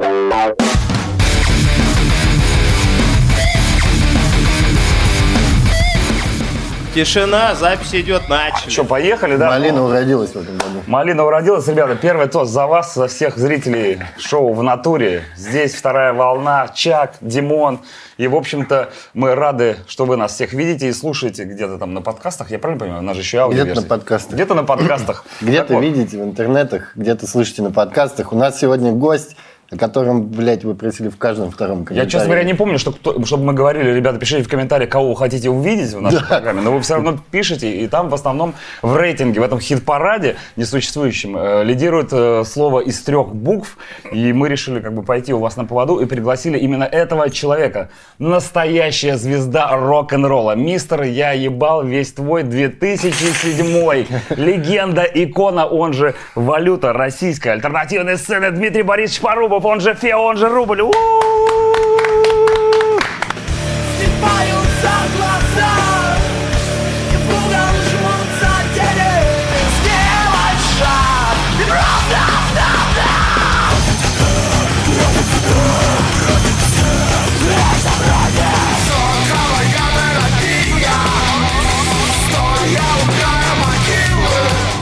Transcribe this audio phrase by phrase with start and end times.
[0.00, 0.77] Thank you.
[6.98, 8.70] Тишина, запись идет, начали.
[8.70, 9.50] Что, поехали, да?
[9.50, 10.82] Малина уродилась в этом году.
[10.88, 11.94] Малина уродилась, ребята.
[11.94, 15.22] Первый тост за вас, за всех зрителей шоу «В натуре».
[15.36, 17.82] Здесь вторая волна, Чак, Димон.
[18.16, 22.02] И, в общем-то, мы рады, что вы нас всех видите и слушаете где-то там на
[22.02, 22.50] подкастах.
[22.50, 23.02] Я правильно понимаю?
[23.04, 24.34] У нас же еще аудио Где-то на подкастах.
[24.34, 25.24] Где-то на подкастах.
[25.40, 28.32] Где-то видите в интернетах, где-то слышите на подкастах.
[28.32, 29.36] У нас сегодня гость,
[29.70, 32.10] о котором, блядь, вы просили в каждом втором Я, комментарии.
[32.10, 35.16] честно говоря, не помню, что кто- чтобы мы говорили, ребята, пишите в комментариях, кого вы
[35.16, 38.96] хотите увидеть в нашей программе, но вы все равно пишите, и там в основном в
[38.96, 43.76] рейтинге, в этом хит-параде несуществующем, э, лидирует э, слово из трех букв,
[44.10, 47.90] и мы решили как бы пойти у вас на поводу и пригласили именно этого человека.
[48.18, 50.54] Настоящая звезда рок-н-ролла.
[50.54, 58.82] Мистер, я ебал весь твой 2007 Легенда, икона, он же валюта российской альтернативной сцены Дмитрий
[58.82, 60.80] Борисович Порубов, он же Фео, он же Рубль.
[60.80, 60.92] У-у-у!
[63.96, 64.90] Слепаются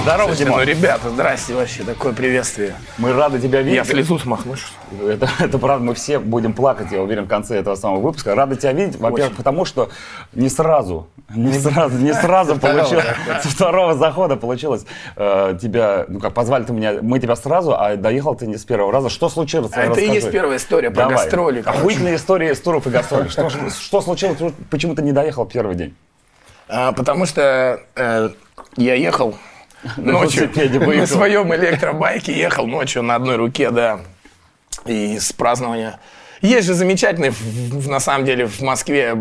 [0.06, 0.62] Здорово, Ну, Димон.
[0.62, 2.76] ребята, здрасте вообще, такое приветствие.
[2.96, 3.74] Мы рады тебя видеть.
[3.74, 4.54] Я слезу смахну.
[5.04, 8.36] Это, это правда, мы все будем плакать, я уверен, в конце этого самого выпуска.
[8.36, 9.90] Рады тебя видеть, во-первых, потому что
[10.32, 13.04] не сразу, не сразу, не сразу получилось,
[13.42, 17.96] со второго захода получилось э, тебя, ну как, позвали ты меня, мы тебя сразу, а
[17.96, 19.08] доехал ты не с первого раза.
[19.08, 19.72] Что случилось?
[19.74, 20.12] А это и Расскажи.
[20.12, 21.16] есть первая история про Давай.
[21.16, 21.64] гастроли.
[21.66, 23.28] Охуительная история из туров и гастролей.
[23.28, 24.38] Что случилось?
[24.70, 25.96] Почему ты не доехал первый день?
[26.68, 28.28] А, потому что э,
[28.76, 29.34] я ехал
[29.96, 34.00] ночью велосипеде на своем электробайке, ехал ночью на одной руке, да,
[34.84, 35.98] и с празднования.
[36.42, 37.32] Есть же замечательный,
[37.88, 39.16] на самом деле, в Москве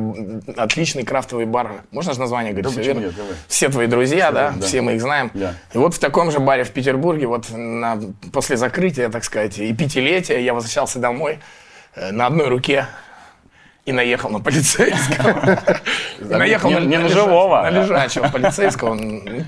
[0.57, 1.83] отличный крафтовый бар.
[1.91, 2.71] Можно же название говорить?
[2.71, 3.05] Да почему верно?
[3.07, 3.33] нет, давай.
[3.47, 4.65] Все твои друзья, да, да.
[4.65, 5.31] все мы их знаем.
[5.33, 5.53] Да.
[5.73, 7.99] И вот в таком же баре в Петербурге, вот на-
[8.33, 11.39] после закрытия, так сказать, и пятилетия, я возвращался домой
[11.95, 12.85] э, на одной руке
[13.85, 15.59] и наехал на полицейского.
[16.19, 17.61] Наехал на на живого.
[17.61, 18.99] На лежачего полицейского.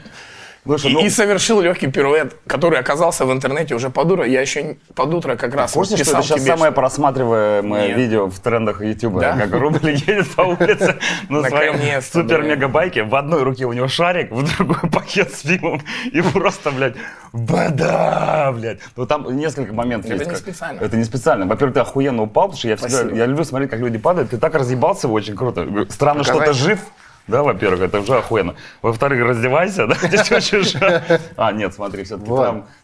[0.68, 4.26] Слушай, И, ну, и совершил легкий пируэт, который оказался в интернете уже под утро.
[4.26, 7.88] Я еще под утро как раз в курсе, что это сейчас тебе, самое что- просматриваемое
[7.88, 7.98] Нет.
[7.98, 9.20] видео в трендах YouTube?
[9.20, 9.38] Да?
[9.38, 10.98] Как Рубль едет по улице
[11.30, 13.04] на своем супер-мега-байке.
[13.04, 15.82] В одной руке у него шарик, в другой пакет с пивом.
[16.12, 16.96] И просто, блядь,
[17.32, 18.80] бада, блядь.
[18.96, 20.80] Ну там несколько моментов Это не специально.
[20.82, 21.46] Это не специально.
[21.46, 24.32] Во-первых, ты охуенно упал, потому что я всегда, я люблю смотреть, как люди падают.
[24.32, 25.66] Ты так разъебался, очень круто.
[25.90, 26.80] Странно, что ты жив.
[27.28, 28.56] Да, во-первых, это уже охуенно.
[28.82, 29.96] Во-вторых, раздевайся, да?
[31.38, 32.30] А, нет, смотри, все-таки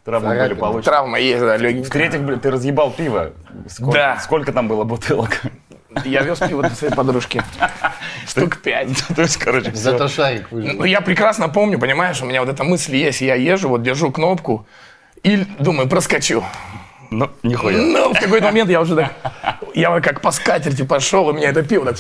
[0.04, 0.84] травмы были получены.
[0.84, 1.90] Травма есть, да, легенькая.
[1.90, 3.32] В-третьих, блин, ты разъебал пиво.
[3.70, 4.20] Сколько, Да.
[4.20, 5.42] Сколько там было бутылок?
[6.06, 7.42] Я вез пиво для своей подружки.
[8.28, 8.90] Штук пять.
[9.16, 9.92] То есть, короче, все.
[9.92, 10.78] Зато шарик выжил.
[10.80, 13.22] Ну, я прекрасно помню, понимаешь, у меня вот эта мысль есть.
[13.22, 14.66] Я езжу, вот держу кнопку
[15.24, 16.44] и думаю, проскочу.
[17.12, 17.78] Ну, нихуя.
[17.78, 19.14] Ну, в какой-то момент я уже так...
[19.76, 21.98] Я вот как по скатерти пошел, у меня это пиво так...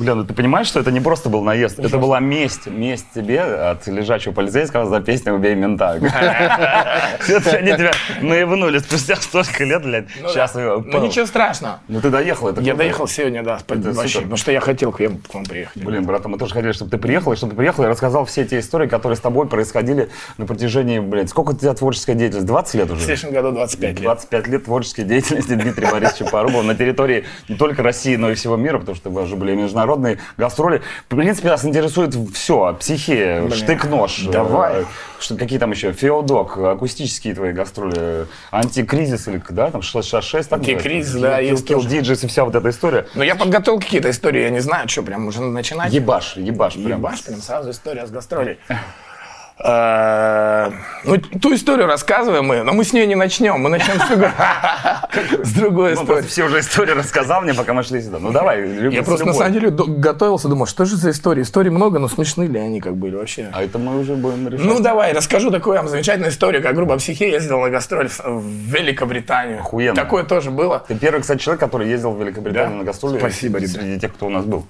[0.00, 3.42] Бля, ну ты понимаешь, что это не просто был наезд, это была месть, месть тебе
[3.42, 6.00] от лежачего полицейского за песню «Убей мента».
[7.20, 7.90] Все-таки они тебя
[8.22, 10.06] наебнули спустя столько лет, блядь.
[10.28, 11.80] Сейчас Ну, ничего страшного.
[11.88, 15.18] Ну ты доехал, это Я доехал сегодня, да, вообще, потому что я хотел к вам,
[15.18, 15.84] к вам приехать.
[15.84, 18.40] Блин, брат, мы тоже хотели, чтобы ты приехал, и чтобы ты приехал и рассказал все
[18.40, 22.46] эти истории, которые с тобой происходили на протяжении, блядь, сколько у тебя творческая деятельность?
[22.46, 23.02] 20 лет В уже?
[23.02, 24.02] следующем году 25 лет.
[24.02, 28.56] 25 лет творческой деятельности Дмитрия Борисовича Порубова на территории не только России, но и всего
[28.56, 29.89] мира, потому что у вас же были международные
[30.36, 30.82] гастроли.
[31.08, 32.76] В принципе, нас интересует все.
[32.78, 34.22] Психия, штык-нож.
[34.24, 34.82] Давай.
[34.82, 34.84] э,
[35.18, 35.92] Что, какие там еще?
[35.92, 40.48] Феодок, акустические твои гастроли, антикризис или, да, там 666.
[40.48, 41.80] так Антикризис, да, есть Kill.
[41.80, 43.06] Digits и вся вот эта история.
[43.14, 45.92] Но я подготовил какие-то истории, я не знаю, что, прям уже начинать.
[45.92, 46.74] Ебаш, ебаш.
[46.74, 46.98] прям.
[47.00, 48.58] Ебаш, прям сразу история с гастролей.
[49.62, 50.70] Э,
[51.04, 53.58] Ну, ту историю рассказываем мы, но мы с нее не начнем.
[53.60, 54.30] Мы начнем с другой-
[55.44, 56.06] с другой Ну, истории.
[56.06, 58.18] просто все уже истории рассказал мне, пока мы шли сюда.
[58.20, 58.90] Ну, давай.
[58.90, 61.42] Я просто на самом деле готовился, думал, что же за истории?
[61.42, 63.48] Историй много, но смешны ли они как были вообще?
[63.52, 64.64] А это мы уже будем решать.
[64.66, 69.60] Ну, давай, расскажу такую вам замечательную историю, как группа «Психе» ездила на гастроль в Великобританию.
[69.60, 69.94] Охуенно.
[69.94, 70.82] Такое тоже было.
[70.86, 73.18] Ты первый, кстати, человек, который ездил в Великобританию на гастроли.
[73.18, 73.70] Спасибо, ребят.
[73.72, 74.64] Среди тех, кто у нас был.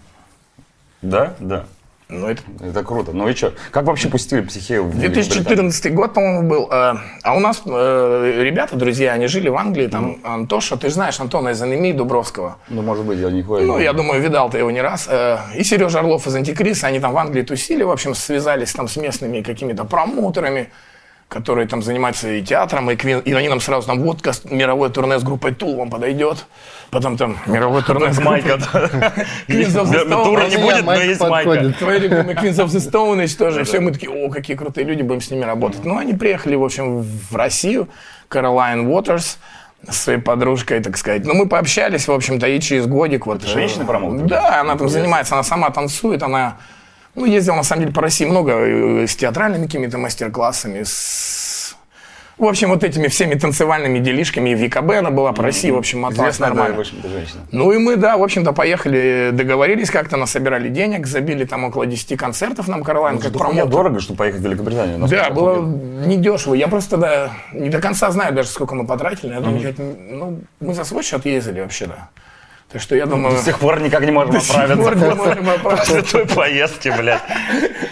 [1.03, 1.35] Да?
[1.39, 1.65] Да.
[2.11, 3.13] Ну, это Это круто.
[3.13, 3.53] Ну и что?
[3.71, 5.25] Как вообще пустили психею в Великобританию?
[5.45, 6.69] 2014 год, по-моему, был.
[6.71, 10.95] э, А у нас э, ребята, друзья, они жили в Англии, там Антоша, ты же
[10.95, 12.57] знаешь Антона из «Анемии» Дубровского.
[12.69, 15.07] Ну, может быть, я нихуя Ну, я думаю, видал ты его не раз.
[15.11, 18.89] Э, И Сережа Орлов из «Антикриса», они там в Англии тусили, в общем, связались там
[18.89, 20.69] с местными какими-то промоутерами.
[21.31, 25.17] Которые там занимаются и театром, и, Queen, и они нам сразу там, вот мировое турне
[25.17, 26.45] с группой Тул вам подойдет.
[26.91, 28.55] Потом там мировое турне с Майка.
[29.47, 31.73] Queens of the Stone Тура не будет, но есть Майка.
[31.79, 33.63] Твои любимые Queens of the Stone тоже.
[33.63, 35.85] Все мы такие, о, какие крутые люди, будем с ними работать.
[35.85, 37.89] Ну, они приехали, в общем, в Россию.
[38.29, 39.39] Уотерс
[39.89, 41.25] с своей подружкой, так сказать.
[41.25, 43.45] Ну, мы пообщались, в общем-то, и через годик вот...
[43.45, 44.27] женщина-промоутер?
[44.27, 46.59] Да, она там занимается, она сама танцует, она...
[47.15, 51.77] Ну, ездила, на самом деле, по России много э, с театральными какими-то мастер-классами, с...
[52.39, 54.49] В общем, вот этими всеми танцевальными делишками.
[54.51, 56.77] И в ЕКБ она была по России, в общем, моталась Известная, да, нормально.
[56.79, 57.41] в общем-то, женщина.
[57.53, 62.17] Ну и мы, да, в общем-то, поехали, договорились как-то, насобирали денег, забили там около 10
[62.17, 63.71] концертов нам Каролайн, как Это хуйня промоутер.
[63.71, 65.07] дорого, чтобы поехать в Великобританию.
[65.07, 66.55] Да, было недешево.
[66.55, 69.35] Я просто да, не до конца знаю даже, сколько мы потратили.
[69.35, 69.75] Я думаю,
[70.09, 72.09] ну, мы за свой счет ездили вообще, да.
[72.73, 73.37] Так что я думаю...
[73.37, 75.95] До сих пор никак не можем До сих пор не оправиться можем оправиться.
[75.95, 77.23] после той поездки, блядь.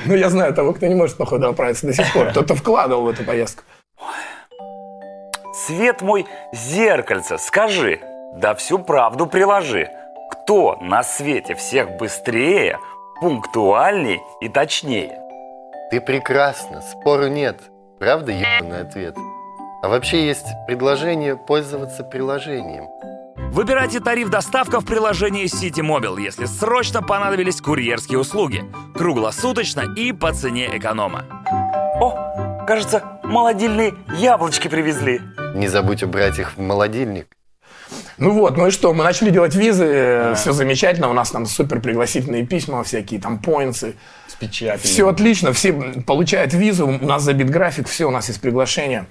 [0.06, 2.26] Ну, я знаю того, кто не может, походу, оправиться до сих пор.
[2.30, 3.64] Кто-то вкладывал в эту поездку.
[5.66, 8.00] Свет мой, зеркальце, скажи,
[8.36, 9.90] да всю правду приложи.
[10.30, 12.78] Кто на свете всех быстрее,
[13.20, 15.18] пунктуальней и точнее?
[15.90, 17.60] Ты прекрасна, спору нет.
[17.98, 19.16] Правда, ебаный ответ?
[19.82, 22.86] А вообще есть предложение пользоваться приложением.
[23.50, 28.64] Выбирайте тариф доставка в приложении City Mobile, если срочно понадобились курьерские услуги.
[28.94, 31.24] Круглосуточно и по цене эконома.
[32.00, 35.20] О, кажется, молодильные яблочки привезли.
[35.54, 37.26] Не забудь убрать их в молодильник.
[38.18, 41.80] Ну вот, ну и что, мы начали делать визы, все замечательно, у нас там супер
[41.80, 43.94] пригласительные письма, всякие там поинты.
[44.26, 44.82] С печатями.
[44.82, 45.72] Все отлично, все
[46.06, 49.06] получают визу, у нас забит график, все, у нас есть приглашение.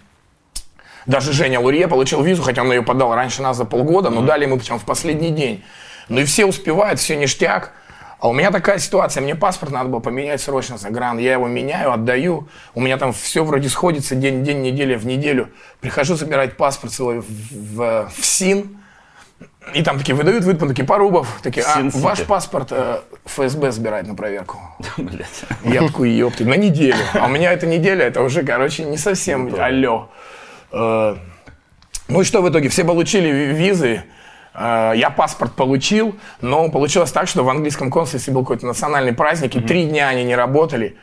[1.08, 4.44] Даже Женя Лурье получил визу, хотя он ее подал раньше нас за полгода, но дали
[4.44, 5.64] ему причем в последний день.
[6.10, 7.72] Ну и все успевают, все ништяк.
[8.20, 11.18] А у меня такая ситуация, мне паспорт надо было поменять срочно за гран.
[11.20, 12.48] Я его меняю, отдаю.
[12.74, 15.50] У меня там все вроде сходится день, день, неделя в неделю.
[15.82, 18.78] Прихожу забирать паспорт свой в, в- в СИН.
[19.74, 22.02] И там такие выдают, выдают, такие, Парубов, такие, а, СИН-сити.
[22.02, 24.58] ваш паспорт э, ФСБ забирает на проверку.
[25.64, 26.98] Я такой, ёпты, на неделю.
[27.14, 30.10] А у меня эта неделя, это уже, короче, не совсем алло.
[30.72, 31.16] Э,
[32.10, 32.70] Ну и что в итоге?
[32.70, 34.02] Все получили ви- визы.
[34.54, 39.56] Э, Я паспорт получил, но получилось так, что в английском консульстве был какой-то национальный праздник,
[39.56, 40.96] и три дня они не работали.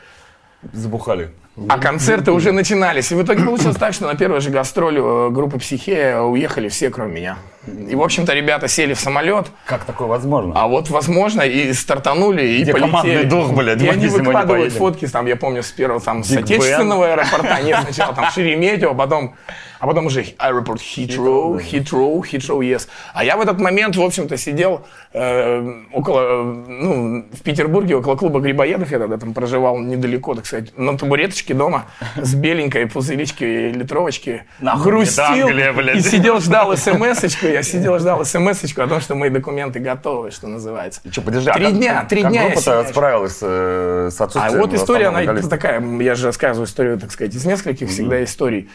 [0.72, 1.30] Забухали.
[1.68, 3.12] А концерты уже начинались.
[3.12, 6.90] И в итоге получилось так, что на первой же гастроли э, группы «Психея» уехали все,
[6.90, 7.36] кроме меня.
[7.66, 10.52] И, в общем-то, ребята сели в самолет, Как такое возможно?
[10.54, 12.90] а вот, возможно, и стартанули, и Где полетели.
[12.90, 16.44] командный дух, блядь, И они выкладывают фотки, там, я помню, с первого, там, с Big
[16.44, 17.60] отечественного аэропорта.
[17.62, 19.34] Нет, сначала там Шереметьево, потом,
[19.80, 22.88] а потом уже аэропорт Хитроу, Хитроу, Хитроу, yes.
[23.12, 28.40] А я в этот момент, в общем-то, сидел э, около, ну, в Петербурге, около клуба
[28.40, 31.84] Грибоедов, я тогда там проживал недалеко, так сказать, на табуреточке дома
[32.16, 34.44] с беленькой пузырички литровочки.
[34.60, 35.96] Нахуй грустил Англия, блядь.
[35.96, 40.46] и сидел, ждал смс-очку, я сидел, ждал смс-очку о том, что мои документы готовы, что
[40.48, 41.00] называется.
[41.10, 42.92] Че, подожди, Три а как- дня, три как дня я группа-то сидел.
[42.92, 45.48] справилась э, с А отсутствием вот история, она вокалиста?
[45.50, 48.68] такая, я же рассказываю историю, так сказать, из нескольких всегда историй.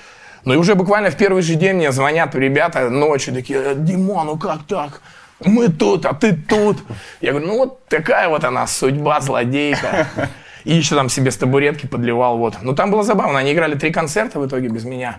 [0.46, 4.28] Ну и уже буквально в первый же день мне звонят ребята ночью, такие, «Э, Димон,
[4.28, 5.02] ну как так?
[5.44, 6.78] Мы тут, а ты тут.
[7.22, 10.08] Я говорю, ну вот такая вот она, судьба злодейка.
[10.66, 12.56] И еще там себе с табуретки подливал, вот.
[12.62, 15.18] Ну там было забавно, они играли три концерта в итоге без меня.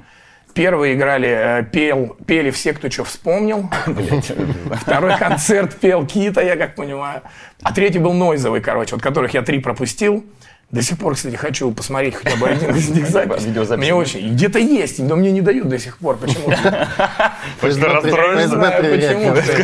[0.54, 3.70] Первый играли, э, пел, пели все, кто что вспомнил.
[4.80, 7.22] Второй концерт пел Кита, я как понимаю.
[7.62, 10.24] А третий был Нойзовый, короче, вот которых я три пропустил.
[10.70, 13.42] До сих пор, кстати, хочу посмотреть хотя бы один из них запись.
[13.76, 14.34] Мне очень.
[14.34, 16.16] Где-то есть, но мне не дают до сих пор.
[16.16, 16.52] Почему?
[16.52, 18.56] Что, расстроишься?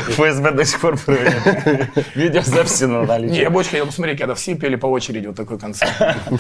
[0.11, 1.89] ФСБ до сих пор проверяет.
[2.17, 3.43] Видеозаписи на Не, наличие.
[3.43, 5.93] я бы очень хотел посмотреть, когда все пели по очереди вот такой концерт.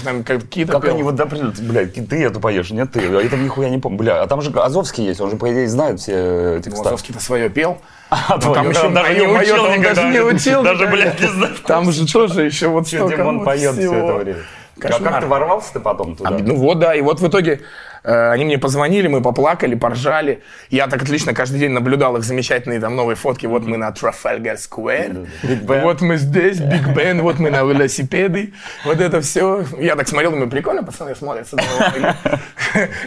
[0.02, 3.36] Там какие-то Как они вот, да, придут, блядь, ты эту поешь, нет ты, я это
[3.36, 6.60] нихуя не помню, бля, а там же Азовский есть, он же, по идее, знает все
[6.62, 6.82] тексты.
[6.82, 7.78] Вазовский-то свое пел.
[8.08, 9.94] А, Ну, там еще даже не учил он никогда.
[9.94, 11.54] даже не учил Даже, блядь, не знаю.
[11.66, 14.42] Там же тоже еще вот столько он поет все это время.
[14.78, 15.12] Кошмар.
[15.12, 16.30] как ты ворвался ты потом туда?
[16.30, 17.62] А, ну вот, да, и вот в итоге
[18.06, 20.42] они мне позвонили, мы поплакали, поржали.
[20.70, 23.46] Я так отлично каждый день наблюдал их замечательные там новые фотки.
[23.46, 28.52] Вот мы на Трафальгар Сквер, вот мы здесь, Биг Бен, вот мы на велосипеды.
[28.84, 29.64] Вот это все.
[29.78, 31.56] Я так смотрел, думаю, прикольно, пацаны смотрятся.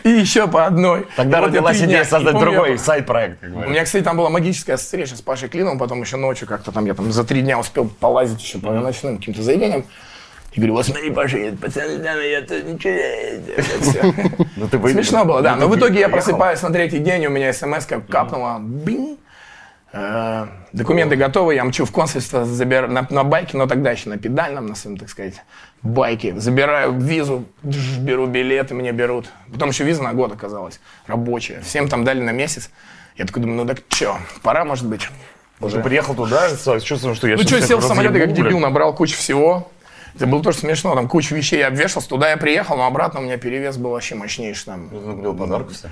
[0.04, 1.08] И еще по одной.
[1.16, 3.44] Тогда родилась идея создать другой сайт-проект.
[3.44, 6.86] у меня, кстати, там была магическая встреча с Пашей Клином, потом еще ночью как-то там,
[6.86, 9.86] я там за три дня успел полазить еще по ночным каким-то заведениям.
[10.52, 14.14] И говорю, вот смотри, Паша, едет, пацаны, там, я тут ничего не это всё».
[14.56, 14.88] Ну.
[14.90, 15.56] Смешно было, да.
[15.56, 19.20] Ну, Но в итоге я просыпаюсь на третий день, у меня смс капнула, бинг.
[19.92, 22.88] Э, Документы готовы, я мчу в консульство забир...
[22.88, 25.42] на, на байке, но тогда еще на педальном, на своем, так сказать,
[25.82, 26.40] байке.
[26.40, 29.30] Забираю визу, беру билеты, мне берут.
[29.52, 31.62] Потом еще виза на год оказалась, рабочая.
[31.62, 32.70] Всем там дали на месяц.
[33.18, 35.10] Я такой думаю, ну так что, пора, может быть.
[35.60, 38.60] Ты приехал туда с чувством, что я Ну что, сел в самолет, я как дебил,
[38.60, 39.72] набрал кучу всего.
[40.20, 43.24] Это было тоже смешно, там кучу вещей я обвешался, туда я приехал, но обратно у
[43.24, 44.66] меня перевес был вообще мощнейший.
[44.66, 44.90] Там.
[44.92, 45.90] Накупил подарков все?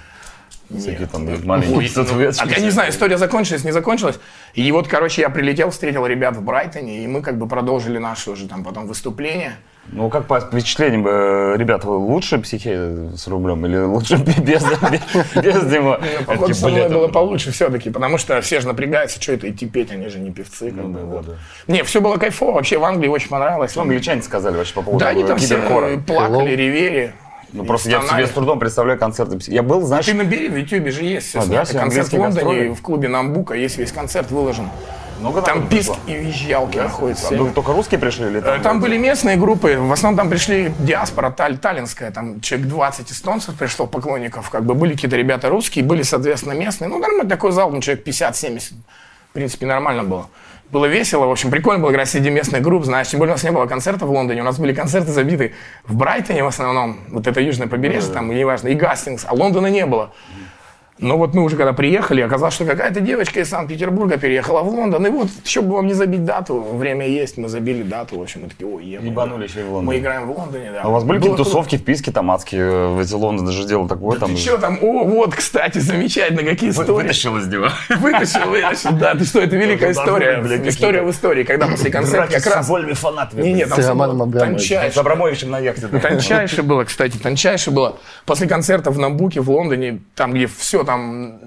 [0.70, 1.12] Всякие Нет.
[1.12, 4.20] там маленькие Ой, ну, а я не знаю, история закончилась, не закончилась.
[4.54, 8.32] И вот, короче, я прилетел, встретил ребят в Брайтоне, и мы как бы продолжили наше
[8.32, 9.56] уже там потом выступление.
[9.92, 14.64] Ну, как по впечатлениям, э, ребят, вы лучше психи с рублем или лучше без, без,
[15.36, 15.98] без него?
[16.00, 19.66] Ну, Походу, со мной было получше все-таки, потому что все же напрягаются, что это идти
[19.66, 20.72] петь, они же не певцы.
[20.72, 21.26] Как бы, да, вот.
[21.26, 21.34] да.
[21.68, 23.72] Не, все было кайфово, вообще в Англии очень понравилось.
[23.72, 25.58] Что англичане сказали вообще по поводу Да, они там все
[26.06, 27.14] плакали, ревели.
[27.54, 29.40] Ну, и просто я себе с трудом представляю концерты.
[29.48, 32.34] Я был, знаешь, Ты набери, в Ютубе же есть все А, да, Концерт в Лондоне,
[32.34, 32.70] гастроли?
[32.74, 34.70] в клубе Намбука есть весь концерт выложен.
[35.20, 37.34] Много Там писк и визжалки находятся.
[37.34, 38.62] Ну, только русские пришли или Э, там?
[38.62, 43.56] Там были местные группы, в основном там пришли диаспора таль, таллинская, там человек 20 эстонцев
[43.56, 46.88] пришло, поклонников, как бы были какие-то ребята русские, были, соответственно, местные.
[46.88, 48.74] Ну, нормально такой зал, ну, человек 50-70,
[49.30, 50.30] в принципе, нормально было.
[50.70, 53.44] Было весело, в общем, прикольно было играть среди местных групп, знаешь, тем более у нас
[53.44, 55.54] не было концертов в Лондоне, у нас были концерты забиты
[55.86, 59.68] в Брайтоне в основном, вот это южное побережье, там, и неважно, и Гастингс, а Лондона
[59.68, 60.12] не было.
[61.00, 65.06] Но вот мы уже когда приехали, оказалось, что какая-то девочка из Санкт-Петербурга переехала в Лондон.
[65.06, 68.18] И вот, еще бы вам не забить дату, время есть, мы забили дату.
[68.18, 69.10] В общем, мы такие, ой, ебанули.
[69.12, 69.86] Ебанули еще и в Лондоне.
[69.86, 70.82] Мы играем в Лондоне, да.
[70.84, 72.62] А у вас были какие-то тусовки, вписки там адские?
[72.62, 74.32] э, В эти Лондон даже делал такое там.
[74.32, 74.80] Ты что там?
[74.82, 77.04] О, вот, кстати, замечательно, какие Вы- истории.
[77.04, 77.68] Вытащил из него.
[77.90, 78.92] Вытащил, вытащил.
[78.94, 80.42] Да, ты что, это великая история.
[80.68, 82.66] История в истории, когда после концерта как раз...
[82.66, 83.42] футбольными фанатами.
[83.44, 84.32] Не, нет, там С Абрамовичем.
[84.32, 85.00] С тончайше.
[85.00, 85.88] Абрамовичем на яхте.
[85.88, 86.00] да.
[86.00, 87.98] Тончайше было, кстати, тончайше было.
[88.26, 91.40] После концерта в Намбуке, в Лондоне, там, где все там...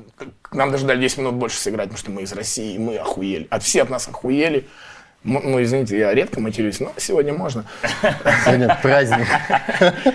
[0.52, 3.47] Нам даже дали 10 минут больше сыграть, потому что мы из России, мы охуели.
[3.50, 4.68] От все от нас охуели.
[5.23, 7.67] Ну, извините, я редко матерюсь, но сегодня можно.
[8.45, 9.27] Сегодня праздник.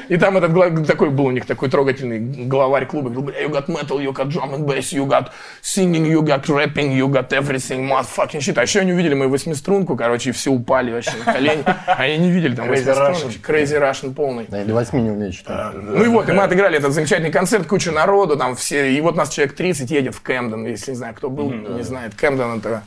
[0.10, 3.12] И там этот такой был у них такой трогательный главарь клуба.
[3.12, 5.30] Говорил, бля, you got metal, you got drum and bass, you got
[5.62, 8.58] singing, you got rapping, you got everything, motherfucking shit.
[8.58, 11.64] А еще они увидели мою восьмиструнку, короче, и все упали вообще на колени.
[11.86, 13.28] Они не видели там Crazy восьмиструнку.
[13.28, 13.42] Russian.
[13.44, 14.46] Crazy Russian полный.
[14.48, 15.76] Да, Или восьми не умею читать.
[15.76, 19.16] Ну и вот, и мы отыграли этот замечательный концерт, куча народу, там все, и вот
[19.16, 22.82] нас человек 30 едет в Кэмден, если не знаю, кто был, не знает, Кэмден это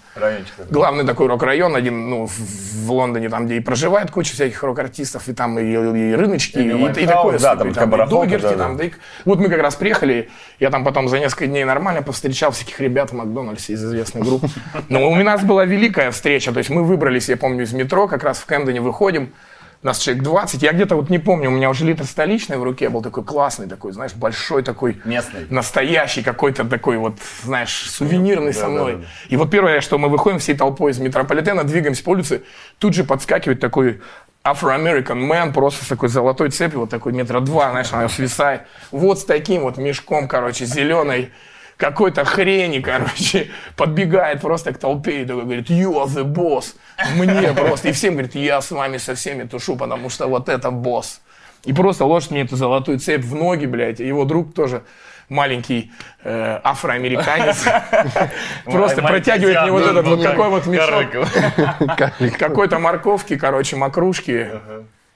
[0.68, 5.32] главный такой рок-район, один, ну, в, Лондоне, там, где и проживает куча всяких рок-артистов, и
[5.32, 8.42] там и, и рыночки, и, и, live house, такое, да, супер, там и и Догерти,
[8.42, 8.92] да, там, да и-
[9.24, 13.10] Вот мы как раз приехали, я там потом за несколько дней нормально повстречал всяких ребят
[13.10, 14.44] в Макдональдсе из известных групп.
[14.88, 18.24] Но у нас была великая встреча, то есть мы выбрались, я помню, из метро, как
[18.24, 19.32] раз в Кэмдене выходим,
[19.82, 22.88] нас человек 20, я где-то вот не помню, у меня уже литр столичный в руке
[22.88, 25.46] был такой классный, такой, знаешь, большой такой, Местный.
[25.50, 28.92] настоящий какой-то такой вот, знаешь, сувенирный со да, мной.
[28.94, 29.04] да, да.
[29.28, 32.42] И вот первое, что мы выходим всей толпой из метрополитена, двигаемся по улице,
[32.78, 34.00] тут же подскакивает такой
[34.44, 38.62] Afro-American man, просто с такой золотой цепью, вот такой метра два, знаешь, она свисает.
[38.90, 41.30] Вот с таким вот мешком, короче, зеленой,
[41.78, 46.74] какой-то хрени, короче, подбегает просто к толпе и такой говорит, you are the boss.
[47.14, 47.88] Мне просто.
[47.88, 51.22] И всем говорит, я с вами со всеми тушу, потому что вот это босс.
[51.64, 54.00] И просто ложит мне эту золотую цепь в ноги, блядь.
[54.00, 54.82] И его друг тоже
[55.28, 55.92] маленький
[56.24, 57.64] э, афроамериканец
[58.64, 64.50] просто протягивает мне вот этот ну, вот как такой вот мешок какой-то морковки, короче, макрушки.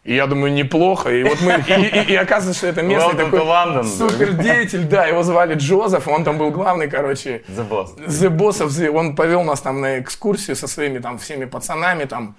[0.05, 1.11] И я думаю, неплохо.
[1.11, 3.85] И вот мы, и, и- и оказывается, что это местный Welcome такой to London.
[3.85, 7.97] супер деятель, да, его звали Джозеф, он там был главный, короче, The boss.
[7.97, 12.05] The Boss of the- он повел нас там на экскурсию со своими там всеми пацанами
[12.07, 12.35] там.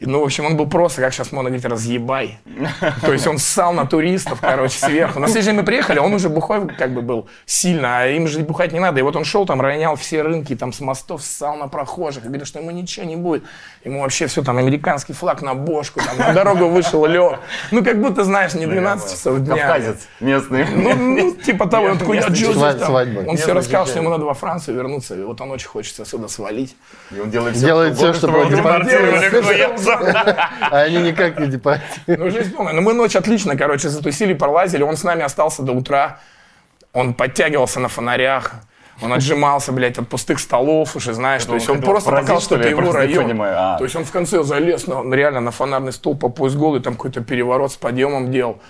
[0.00, 2.38] Ну, в общем, он был просто, как сейчас можно говорить, разъебай.
[3.00, 5.20] То есть он ссал на туристов, короче, сверху.
[5.20, 8.40] На следующий день мы приехали, он уже бухой как бы был сильно, а им же
[8.40, 8.98] бухать не надо.
[8.98, 12.24] И вот он шел там, ронял все рынки, там с мостов ссал на прохожих.
[12.24, 13.44] И говорит, что ему ничего не будет.
[13.84, 17.38] Ему вообще все там, американский флаг на бошку, там на дорогу вышел, лег.
[17.70, 19.56] Ну, как будто, знаешь, не 12 часов дня.
[19.56, 20.66] Кавказец местный.
[20.74, 22.94] Ну, ну, типа того, он такой, я Джозеф там.
[23.28, 26.26] Он все рассказал, что ему надо во Францию вернуться, и вот он очень хочет отсюда
[26.26, 26.76] свалить.
[27.14, 29.93] И он делает все, Делает что все, угодно, чтобы хуям.
[30.00, 32.18] А они никак не депортируют.
[32.18, 32.72] Ну, жизнь полная.
[32.72, 34.82] Но мы ночь отлично, короче, затусили, пролазили.
[34.82, 36.18] Он с нами остался до утра.
[36.92, 38.52] Он подтягивался на фонарях.
[39.02, 41.44] Он отжимался, блядь, от пустых столов уже, знаешь.
[41.44, 43.24] То есть он просто показал, что это его район.
[43.24, 43.54] понимаю.
[43.58, 43.78] А.
[43.78, 46.94] То есть он в конце залез на, реально на фонарный стол по пояс голый, там
[46.94, 48.60] какой-то переворот с подъемом делал.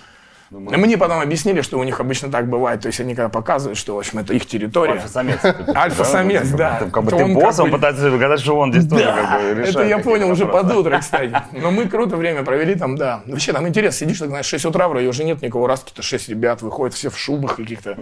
[0.51, 2.81] И мне потом объяснили, что у них обычно так бывает.
[2.81, 4.93] То есть они когда показывают, что, в общем, это их территория.
[4.93, 5.39] Альфа-самец.
[5.75, 6.79] Альфа-самец, да.
[6.79, 9.05] Ты Как бы ты он босс, как он бы- пытается доказать, что он здесь тоже
[9.05, 11.35] Да, как бы это я понял уже под утро, кстати.
[11.51, 13.21] Но мы круто время провели там, да.
[13.25, 16.29] Вообще там интересно, сидишь, так, знаешь, 6 утра, вроде уже нет никого, раз какие-то 6
[16.29, 17.97] ребят выходят, все в шубах каких-то,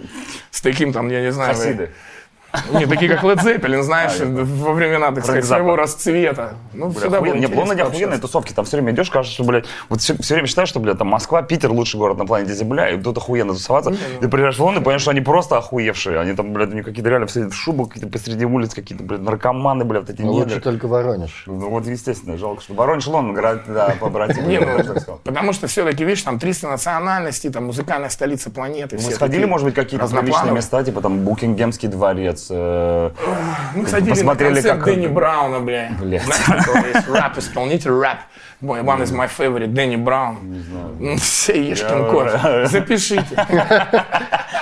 [0.50, 1.54] с таким там, я не знаю.
[1.54, 1.90] Хасиды.
[2.72, 6.54] Не, такие как Led Zeppelin, знаешь, во времена, так сказать, своего расцвета.
[6.72, 7.34] Ну, всегда было.
[7.34, 10.68] Не, Лондоне охуенные тусовки, там все время идешь, кажется, что, блядь, вот все, время считаешь,
[10.68, 13.92] что, блядь, там Москва, Питер лучший город на планете Земля, и тут охуенно тусоваться.
[14.20, 16.20] Ты приезжаешь в Лондон, и понимаешь, что они просто охуевшие.
[16.20, 19.20] Они там, блядь, у них какие-то реально все в шубах, какие-то посреди улиц, какие-то, блядь,
[19.20, 21.44] наркоманы, блядь, эти Ну, лучше только Воронеж.
[21.46, 24.46] Ну вот, естественно, жалко, что Воронеж, Лондон, город, да, побратимы.
[24.48, 24.78] Не, ну,
[25.24, 28.96] потому что все-таки, видишь, там 300 национальностей, там музыкальная столица планеты.
[28.96, 30.56] Вы все сходили, может быть, какие-то разноплановые.
[30.56, 33.10] места, типа там Букингемский дворец, э,
[33.74, 35.90] Мы ходили Посмотрели, на концерт как- Дэнни Брауна, бля.
[36.00, 36.22] Блядь.
[36.26, 38.18] Есть рэп-исполнитель, рэп.
[38.60, 40.38] Мой one is my favorite, Дэнни Браун.
[40.42, 41.18] Не знаю.
[41.18, 42.66] Все Ешкин кофе.
[42.66, 43.36] Запишите.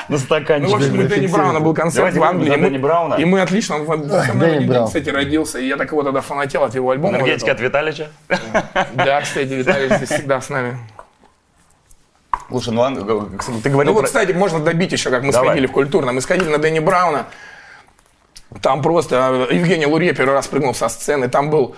[0.08, 0.72] на Ну, стаканчике.
[0.72, 2.48] в общем, у Дэнни Брауна был концерт в Англии.
[2.48, 3.14] за и мы- Дэнни Брауна.
[3.14, 3.92] И мы отлично, он в
[4.86, 5.58] кстати, родился.
[5.60, 7.18] И я так его тогда фанател от его альбома.
[7.44, 7.52] этого.
[7.52, 8.08] от Виталича.
[8.94, 10.76] Да, кстати, Виталий здесь всегда с нами.
[12.48, 12.82] Слушай, ну
[13.62, 15.48] ты говорил Ну вот, про- кстати, можно добить еще, как мы Давай.
[15.50, 16.12] сходили в культурно.
[16.12, 17.26] Мы сходили на Дэнни Брауна.
[18.60, 21.28] Там просто э, Евгений Лурье первый раз прыгнул со сцены.
[21.28, 21.74] Там был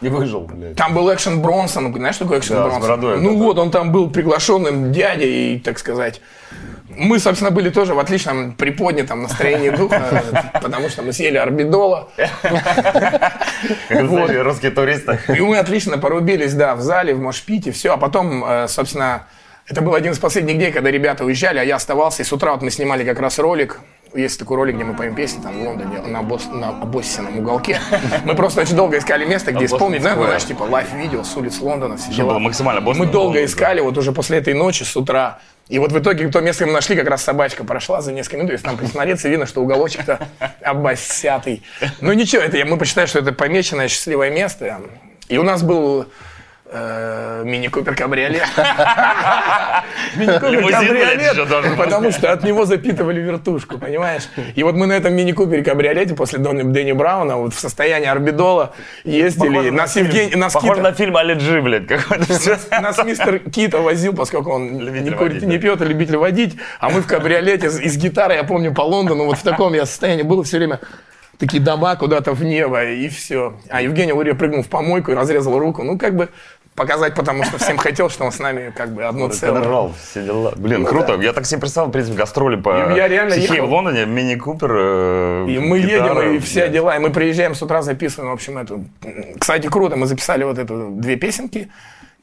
[0.00, 0.76] Не выжил, блядь.
[0.76, 1.92] Там был Экшен Бронсон.
[1.94, 2.82] Знаешь, что такое Экшен Да, с Бронсон?
[2.82, 6.20] бородой, ну да, вот, он там был приглашенным дядей, так сказать.
[6.96, 10.22] Мы, собственно, были тоже в отличном приподнятом настроении духа,
[10.62, 12.08] потому что мы съели орбидола.
[13.88, 15.18] Знаете, русские туристы.
[15.28, 17.94] И мы отлично порубились, да, в зале, в Мошпите, все.
[17.94, 19.26] А потом, э, собственно,
[19.66, 22.22] это был один из последних дней, когда ребята уезжали, а я оставался.
[22.22, 23.80] И с утра вот мы снимали как раз ролик.
[24.14, 27.80] Есть такой ролик, где мы поем песни там в Лондоне, на, Бос, на Боссином уголке.
[28.24, 31.96] Мы просто очень долго искали место, где исполнить, знаешь, знаешь, типа лайв-видео с улиц Лондона,
[31.96, 32.30] все дела.
[32.30, 35.40] было максимально Мы долго искали, вот уже после этой ночи с утра.
[35.68, 38.36] И вот в итоге то место, где мы нашли, как раз собачка прошла за несколько
[38.36, 40.28] минут, если там присмотреться, видно, что уголочек-то
[40.62, 41.62] обосятый.
[42.00, 44.80] Ну ничего, это мы посчитаем, что это помеченное счастливое место.
[45.28, 46.06] И у нас был
[46.72, 48.42] мини-купер кабриолет.
[50.16, 54.28] Мини-купер кабриолет, потому что от него запитывали вертушку, понимаешь?
[54.54, 59.70] И вот мы на этом мини-купере кабриолете после Дэнни Брауна вот в состоянии орбидола ездили.
[59.70, 62.58] Нас Евгений, Похоже на фильм Алиджи, блядь, какой-то.
[62.80, 66.56] Нас мистер Кита возил, поскольку он не пьет, а любитель водить.
[66.80, 69.74] А мы в кабриолете с, и с гитарой, я помню, по Лондону, вот в таком
[69.74, 70.80] я состоянии было все время
[71.38, 73.54] такие дома куда-то в небо, и все.
[73.68, 75.82] А Евгений Лурия прыгнул в помойку и разрезал руку.
[75.82, 76.28] Ну, как бы
[76.74, 79.60] показать, потому что всем хотел, что он с нами как бы одно целое.
[79.62, 80.52] Ржал, все дела.
[80.56, 81.14] Блин, Ну круто.
[81.20, 83.68] Я так себе представил, в принципе, гастроли по Я реально психее ехал.
[83.68, 86.72] в Лондоне, мини-купер, э, И мы гитара, едем, и все блядь.
[86.72, 86.96] дела.
[86.96, 88.84] И мы приезжаем с утра, записываем, в общем, эту...
[89.38, 91.68] Кстати, круто, мы записали вот эту две песенки.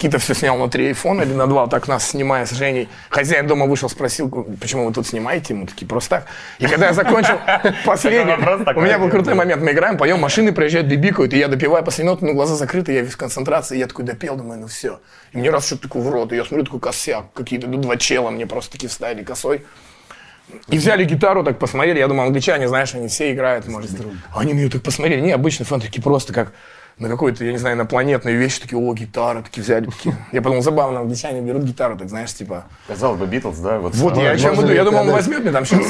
[0.02, 2.90] Кита все снял на три айфона или на два, так нас снимая с Женей.
[3.12, 5.54] Хозяин дома вышел, спросил, почему вы тут снимаете?
[5.54, 6.26] Мы такие, просто так.
[6.58, 7.36] И когда я закончил
[7.86, 9.62] последний, у меня был крутой момент.
[9.62, 13.02] Мы играем, поем, машины проезжают, бибикают, и я допиваю последнюю ноту, ну, глаза закрыты, я
[13.02, 15.02] весь в концентрации, я такой допел, думаю, ну все.
[15.34, 17.96] И мне раз что-то такое в рот, и я смотрю, такой косяк, какие-то ну, два
[17.96, 19.64] чела мне просто такие вставили косой.
[20.68, 24.08] И взяли гитару, так посмотрели, я думал, англичане, знаешь, они все играют, может быть.
[24.34, 26.54] А Они на нее так посмотрели, не, обычные фан такие просто как
[27.00, 30.16] на какой-то, я не знаю, инопланетной вещи, такие, о, гитара, такие взяли, такие.
[30.32, 33.80] Я подумал, забавно, англичане берут гитару, так знаешь, типа, Казалось бы, Битлз, да?
[33.80, 35.86] Вот, вот я о чем иду, я думал, он возьмет мне там сейчас,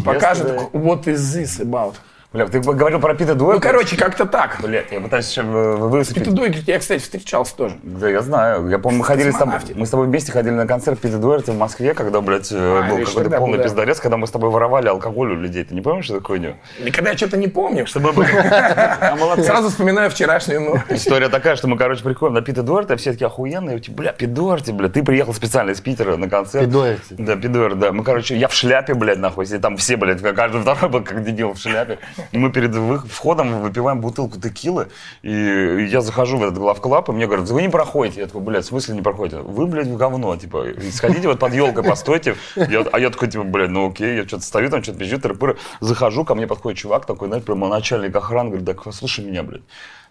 [0.04, 0.78] покажет, да.
[0.78, 1.94] what is this about.
[2.36, 3.54] Бля, ты говорил про Пита Дуэйка.
[3.54, 4.58] Ну, короче, как-то так.
[4.62, 6.22] Блядь, я пытаюсь сейчас высыпить.
[6.22, 7.76] Питер Дуэйк, я, кстати, встречался тоже.
[7.82, 8.68] Да, я знаю.
[8.68, 11.50] Я помню, мы ходили с тобой, мы с тобой вместе ходили на концерт Пита Дуэрти
[11.52, 13.62] в Москве, когда, блядь, э, А, был какой-то полный был, да.
[13.64, 15.64] пиздорез, когда мы с тобой воровали алкоголь у людей.
[15.64, 16.56] Ты не помнишь эту хуйню?
[16.78, 17.86] Никогда я что-то не помню.
[17.86, 20.80] Чтобы Там была Сразу вспоминаю вчерашнюю ночь.
[20.90, 23.80] История такая, что мы, короче, приходим на Пита Дуэрти, а все такие охуенные.
[23.80, 26.64] Типа, бля, Пит Дуэрти, бля, ты приехал специально из Питера на концерт.
[26.66, 27.14] Пит Дуэрти.
[27.16, 27.92] Да, Пит Дуэрти, да.
[27.92, 29.46] Мы, короче, я в шляпе, блядь, нахуй.
[29.46, 31.98] Там все, блядь, каждый второй был как дебил в шляпе.
[32.32, 32.74] Мы перед
[33.10, 34.88] входом выпиваем бутылку текилы.
[35.22, 38.20] И я захожу в этот главклаб, и мне говорят, вы не проходите.
[38.20, 39.38] Я такой, блядь, в смысле не проходите?
[39.38, 42.36] Вы, блядь, в говно, типа, сходите вот под елкой, постойте.
[42.56, 45.56] Я, а я такой, типа, блядь, ну окей, я что-то стою там, что-то пизжу, тыры
[45.80, 49.62] Захожу, ко мне подходит чувак такой, знаешь, прямо начальник охраны, говорит, так, слушай меня, блядь.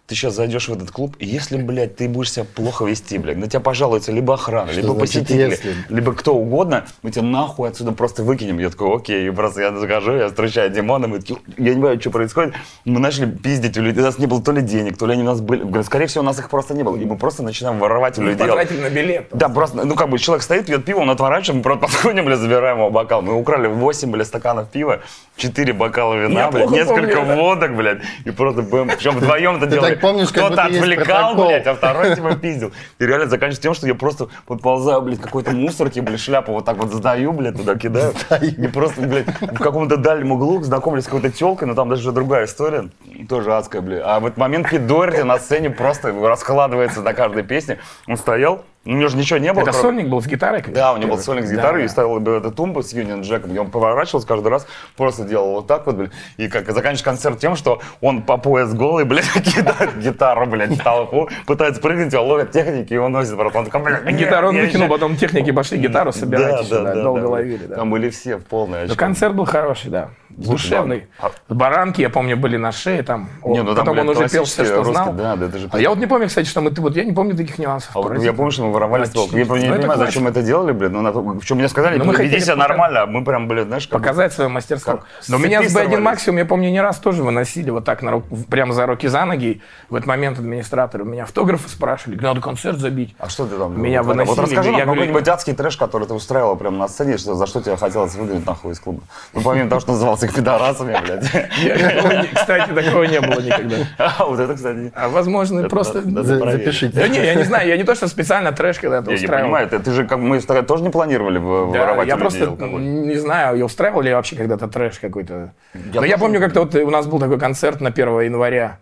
[0.06, 3.38] Ты сейчас зайдешь в этот клуб, и если, блядь, ты будешь себя плохо вести, блядь,
[3.38, 5.74] на тебя пожалуются либо охрана, либо значит, посетители, если?
[5.88, 8.60] либо кто угодно, мы тебя нахуй отсюда просто выкинем.
[8.60, 12.00] Я такой, окей, и просто я захожу, я встречаю Димона, мы такие, я не понимаю,
[12.00, 12.54] что происходит.
[12.84, 15.22] Мы начали пиздить у людей, у нас не было то ли денег, то ли они
[15.22, 15.82] у нас были.
[15.82, 16.94] Скорее всего, у нас их просто не было.
[16.94, 18.46] И мы просто начинаем воровать у людей.
[18.46, 19.26] Потратили на билет.
[19.32, 22.36] Да, просто, ну как бы человек стоит, пьет пиво, он отворачиваем, мы просто подходим, бля,
[22.36, 23.22] забираем его бокал.
[23.22, 25.00] Мы украли 8, бля, стаканов пива,
[25.36, 28.90] 4 бокала вина, Я блядь, несколько помню, водок, блядь, и просто бэм.
[28.96, 29.95] Причем вдвоем это делали.
[29.96, 32.72] Так помнишь, Кто-то отвлекал, блядь, а второй типа пиздил.
[32.98, 36.76] И реально заканчивается тем, что я просто подползаю, блядь, какой-то мусорки, блядь, шляпу вот так
[36.76, 38.12] вот сдаю, блядь, туда кидаю.
[38.40, 42.46] И просто, блядь, в каком-то дальнем углу знакомлюсь с какой-то телкой, но там даже другая
[42.46, 42.88] история,
[43.28, 44.02] тоже адская, блядь.
[44.04, 47.78] А в этот момент Пит Дуэрти на сцене просто раскладывается на каждой песне.
[48.06, 49.62] Он стоял, у него же ничего не было.
[49.62, 50.62] Это кроме- сольник был с гитарой?
[50.62, 51.84] конечно, Да, у него был сольник с Да, гитарой, да.
[51.84, 55.52] и ставил бы эту тумбу с Юнион Джеком, и он поворачивался каждый раз, просто делал
[55.54, 59.30] вот так вот, блин, и как заканчивается концерт тем, что он по пояс голый, блядь,
[59.34, 63.60] кидает гитару, блядь, в толпу, пытается прыгнуть, его ловят техники и уносит, братан.
[63.60, 66.82] Он такой, блядь, А Гитару он выкинул, потом техники пошли гитару собирать Да, еще, да,
[66.82, 67.28] да, да, долго да.
[67.28, 67.76] ловили, да.
[67.76, 68.96] Там были все в полной Но очко.
[68.96, 70.10] концерт был хороший, да.
[70.30, 71.06] Душевный.
[71.22, 71.30] да.
[71.48, 73.28] Баранки, я помню, были на шее там.
[73.44, 75.12] Не, ну там, Потом он уже пел все, что знал.
[75.14, 75.48] Да, да.
[75.72, 76.70] А я вот не помню, кстати, что мы...
[76.76, 77.96] Вот я не помню таких нюансов.
[77.96, 79.28] А я помню, что мы воровали А, ствол.
[79.32, 80.92] Я не Ну, это понимаю, зачем мы это делали, блин.
[80.92, 83.66] Ну, на- причем мне сказали, Ну, мы веди себя пока- нормально, а мы прям, блин,
[83.66, 84.00] знаешь, как...
[84.00, 84.92] Показать свое мастерство.
[84.94, 85.98] Как Но меня с B1 сорвались.
[86.26, 89.24] Maximum, я помню, не раз тоже выносили вот так на ру- прямо за руки за
[89.24, 89.60] ноги.
[89.90, 93.14] В этот момент администраторы у меня автографы спрашивали, надо концерт забить.
[93.18, 93.80] А что ты там?
[93.80, 97.16] Меня вот, выносили, Вот расскажи нам какой-нибудь адский трэш, который ты устраивал прямо на сцене,
[97.18, 99.00] что, за что тебе хотелось выгнать нахуй из клуба.
[99.34, 101.22] Ну, помимо того, что назывался их пидорасами, блядь.
[101.34, 103.76] Не- Кстати, такого не было никогда.
[104.18, 104.92] А вот это, кстати...
[104.94, 106.02] А возможно, просто...
[106.02, 106.98] Запишите.
[106.98, 109.44] Да не, я не знаю, я не то, что специально трэш когда-то Я не устраивал.
[109.46, 113.56] понимаю, ты, ты же, как мы тоже не планировали Да, воровать я просто не знаю,
[113.56, 115.52] я устраивал ли я вообще когда-то трэш какой-то.
[115.74, 118.78] Но я тоже помню, как-то вот у нас был такой концерт на 1 января.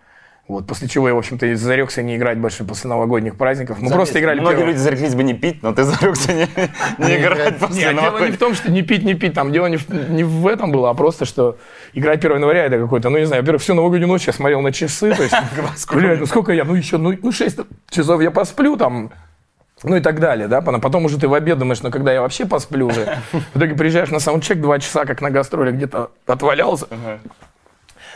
[0.47, 3.79] Вот, после чего я, в общем-то, зарекся не играть больше после новогодних праздников.
[3.79, 6.47] Мы Заметь, просто играли Многие первого- люди зареклись бы не пить, но ты зарекся не,
[6.99, 9.69] не играть после Нет, дело не в том, что не пить, не пить, там дело
[9.69, 11.57] не в, не в этом было, а просто, что
[11.95, 14.71] играть 1 января это какой-то, ну не знаю, во-первых, всю новогоднюю ночь я смотрел на
[14.71, 15.35] часы, то есть,
[15.95, 19.13] блядь, ну сколько я, ну еще, ну, ну 6 часов я посплю там,
[19.85, 22.47] ну и так далее, да, потом уже ты в обед думаешь, ну когда я вообще
[22.47, 26.87] посплю уже, в итоге приезжаешь на саундчек, два часа как на гастроли где-то отвалялся,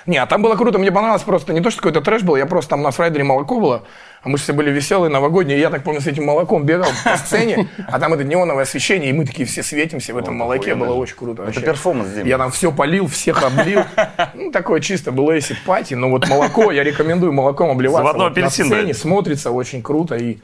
[0.07, 2.47] не, а там было круто, мне понравилось просто не то, что какой-то трэш был, я
[2.47, 3.85] просто там на фрайдере молоко было,
[4.23, 6.89] а мы же все были веселые, новогодние, и я так помню, с этим молоком бегал
[7.05, 10.73] по сцене, а там это неоновое освещение, и мы такие все светимся в этом молоке,
[10.73, 11.43] охуенно было очень круто.
[11.43, 11.61] Это вообще.
[11.61, 12.27] перформанс, Дим.
[12.27, 13.83] Я там все полил, всех облил.
[14.35, 18.13] Ну, такое чисто было acid пати, но вот молоко, я рекомендую молоком обливаться.
[18.13, 20.39] Заводной Вот на сцене смотрится очень круто и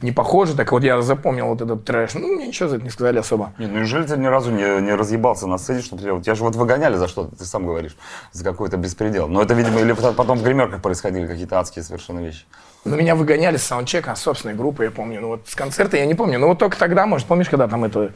[0.00, 2.14] не похоже, так вот я запомнил вот этот трэш.
[2.14, 3.52] Ну, мне ничего за это не сказали особо.
[3.58, 6.20] Не, ну неужели ты ни разу не, не разъебался на сцене, что ты делал?
[6.20, 7.96] Тебя же вот выгоняли за что-то, ты сам говоришь,
[8.32, 9.28] за какой-то беспредел.
[9.28, 12.44] Но это, видимо, или потом в гримерках происходили какие-то адские совершенно вещи.
[12.84, 15.20] Но меня выгоняли с саундчека, с собственной группы, я помню.
[15.20, 16.38] Ну вот с концерта я не помню.
[16.38, 18.12] Но вот только тогда, может, помнишь, когда там эта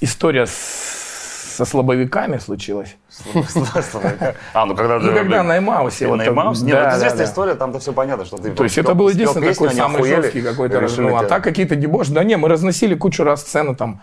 [0.00, 1.09] история с-
[1.50, 2.96] со слабовиками случилась?
[4.54, 4.98] А, ну когда...
[4.98, 6.06] Ну, когда на Эмаусе.
[6.06, 6.62] вот на там- Эмаус?
[6.62, 8.50] Нет, это известная история, там-то все понятно, что ты...
[8.50, 10.80] То есть это был единственный такой самый жесткий какой-то.
[10.98, 12.08] Ну, а так какие-то дебош.
[12.08, 14.00] Да не, мы разносили кучу раз сцену там.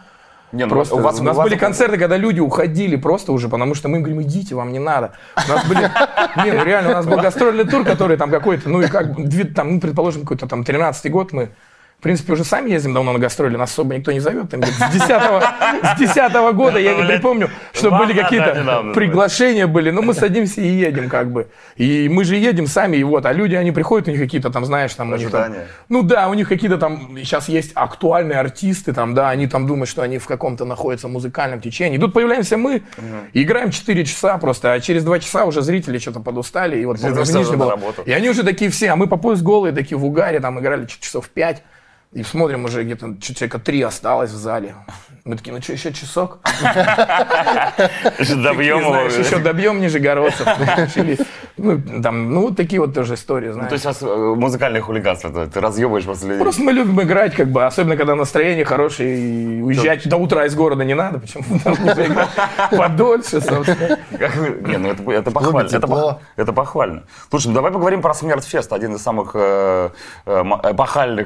[0.54, 3.34] Не, ну, Просто у вас- у нас у вас- были концерты, когда люди уходили просто
[3.34, 5.12] уже, потому что мы им говорим, идите, вам не надо.
[5.36, 5.82] У нас были,
[6.46, 9.08] не, ну реально, у нас был гастрольный тур, который там какой-то, ну и как,
[9.54, 11.50] там, ну, предположим, какой-то там 13-й год мы
[12.00, 14.52] в принципе, уже сами ездим давно на гастроли, нас особо никто не зовет.
[14.52, 19.90] Там, с 10 с 10 года я не припомню, что были какие-то приглашения были.
[19.90, 21.48] Но мы садимся и едем как бы.
[21.76, 23.26] И мы же едем сами, и вот.
[23.26, 25.12] А люди, они приходят, у них какие-то там, знаешь, там...
[25.12, 25.68] у них там- Ожидания.
[25.90, 29.90] ну да, у них какие-то там, сейчас есть актуальные артисты, там, да, они там думают,
[29.90, 31.98] что они в каком-то находятся музыкальном течении.
[31.98, 32.84] И тут появляемся мы,
[33.34, 37.00] играем 4 часа просто, а через 2 часа уже зрители что-то подустали, и вот.
[38.06, 40.86] И они уже такие все, а мы по пояс голые, такие в угаре, там играли
[40.86, 41.64] часов 5,
[42.14, 44.76] и смотрим, уже где-то человека 3 осталось в зале.
[45.28, 46.40] Мы такие, ну что, еще часок?
[48.18, 49.02] Добьем его.
[49.08, 50.48] еще добьем нижегородцев.
[51.60, 53.70] Ну, там, ну, вот такие вот тоже истории, знаешь.
[53.70, 56.40] То есть у вас э, музыкальное хулиганство, ты разъебываешь просто людей.
[56.40, 60.54] Просто мы любим играть, как бы, особенно когда настроение хорошее, и уезжать до утра из
[60.54, 61.44] города не надо, почему
[62.78, 63.98] подольше, собственно.
[64.68, 65.68] Не, ну это, похвально.
[66.36, 67.04] Это, похвально.
[67.32, 69.90] Слушай, ну давай поговорим про Смертфест, один из самых э,
[70.28, 70.44] э,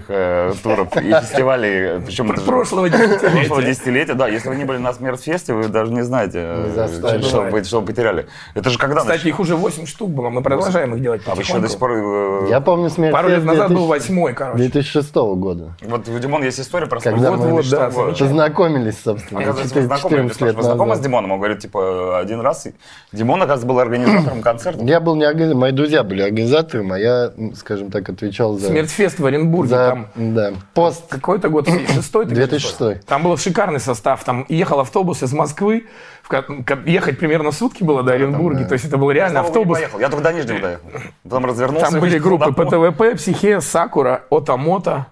[0.07, 1.99] э, туров и фестивалей.
[2.05, 3.90] Причем прошлого десятилетия.
[3.91, 4.13] Десятилетия.
[4.13, 6.87] Да, если вы не были на Смертфесте, вы даже не знаете, э,
[7.21, 8.27] что, вы, что вы потеряли.
[8.55, 11.41] Это же когда Кстати, их уже 8 штук было, мы продолжаем их делать А вы
[11.41, 11.91] еще до сих пор...
[11.93, 14.57] э, Я помню смерть Пару лет назад 2000 был восьмой, короче.
[14.57, 15.75] 2006 года.
[15.81, 17.43] Вот у Димона есть история про Когда Смертфест.
[17.43, 18.17] мы- Вот, да, 2006 года.
[18.19, 21.03] Познакомились, собственно, Оказывается, вы 4- знакомы, я 14 лет вы знакомы с назад.
[21.03, 21.31] Димоном?
[21.31, 22.67] Он говорит, типа, один раз.
[23.11, 24.83] Димон, оказывается, был организатором концерта.
[24.83, 28.67] Я был не организатором, мои друзья были организатором, а я, скажем так, отвечал за...
[28.67, 32.25] Смертфест в Оренбурге, за там да, пост какой-то год, шестой?
[32.25, 33.05] ты говоришь, 2006.
[33.05, 35.87] Там был шикарный состав, там ехал автобус из Москвы,
[36.85, 39.77] ехать примерно сутки было до Оренбурга, то есть это был реально не автобус.
[39.77, 39.99] поехал.
[39.99, 40.89] Я только до Нижнего доехал.
[41.23, 41.91] Потом развернулся.
[41.91, 42.53] Там были группы.
[42.53, 45.07] ПТВП, Психея, Сакура, Отомото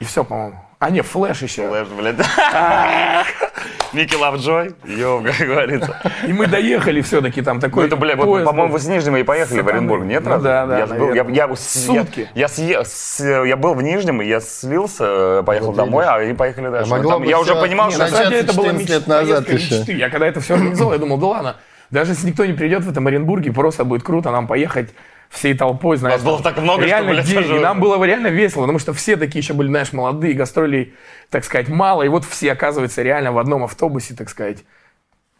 [0.00, 0.60] и все, по-моему.
[0.78, 1.66] А, не, Флэш еще.
[1.66, 2.16] Флэш, блядь.
[3.92, 6.00] Микки Лавджой, yo, как говорится.
[6.26, 9.22] И мы доехали все-таки там Ну, такой это, бля, вот, по-моему, вы с Нижнего и
[9.24, 9.68] поехали в.
[9.68, 10.24] Оренбург, нет?
[10.24, 12.28] Ну да, да, Я, был, я, я, с- Сутки.
[12.34, 16.94] Я, был в Нижнем, и я слился, поехал Вот домой, а и поехали дальше.
[17.26, 18.00] я уже понимал, что...
[18.00, 19.78] на самом деле это была 14 лет мечта, назад поездка еще.
[19.78, 19.92] мечты.
[19.94, 21.56] Я когда это все организовал, я думал, да ладно,
[21.90, 24.90] даже если никто не придет в этом Оренбурге, просто будет круто нам поехать
[25.30, 26.16] всей толпой, знаешь.
[26.16, 27.42] Вас было так много, что, реально блядь, деньги.
[27.48, 30.94] даже- Нам было реально весело, потому что все такие еще были, знаешь, молодые, гастролей,
[31.30, 32.02] так сказать, мало.
[32.02, 34.64] И вот все, оказывается, реально в одном автобусе, так сказать.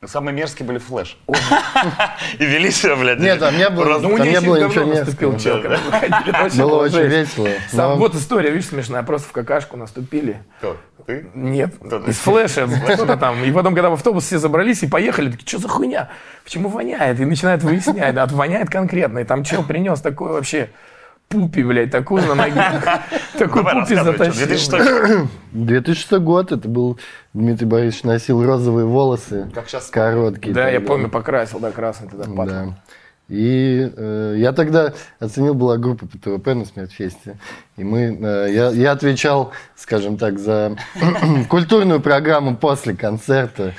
[0.07, 1.19] Самые мерзкие были флеш.
[2.39, 3.19] И вели себя, блядь.
[3.19, 5.77] Нет, там не было, Ну, у там не было ничего наступил мерзкого.
[6.57, 7.49] Было очень весело.
[7.73, 10.45] Сам- Вот история, видишь, смешная, просто в какашку наступили.
[10.59, 10.77] Кто?
[11.05, 11.27] Ты?
[11.35, 11.75] Нет,
[12.07, 13.43] из флеша, кто-то там.
[13.43, 16.11] И потом, когда в автобус все забрались и поехали, такие, что за хуйня?
[16.45, 17.19] Почему воняет?
[17.19, 19.19] И начинают выяснять, да, воняет конкретно.
[19.19, 20.71] И там чел принес такой вообще
[21.29, 22.63] пупи, блядь, такую на ноге.
[23.39, 24.35] Такой пупи затащил.
[24.35, 26.99] 2006 2006 год, это был
[27.35, 30.55] Дмитрий Борисович носил розовые волосы, Как щас короткие.
[30.55, 32.45] Да, я помню, покрасил, да, красный тогда.
[32.45, 32.75] Да.
[33.29, 37.37] И э, я тогда оценил, была группа ПТВП на Смертфесте.
[37.77, 40.77] И мы, э, я, я отвечал, скажем так, за
[41.51, 43.75] культурную программу после концерта.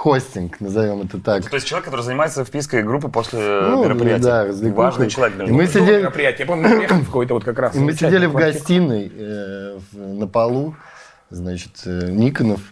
[0.00, 1.46] Хостинг, назовем это так.
[1.50, 4.22] То есть человек, который занимается впиской группы после Ну, мероприятия.
[4.22, 4.84] да, развлекухой.
[4.84, 6.38] Важный человек для И мы Было сидели, мероприятие.
[6.40, 7.76] Я помню, какой-то вот как раз.
[7.76, 10.74] И мы сидели в гостиной э, на полу,
[11.28, 12.62] значит, э, Никонов,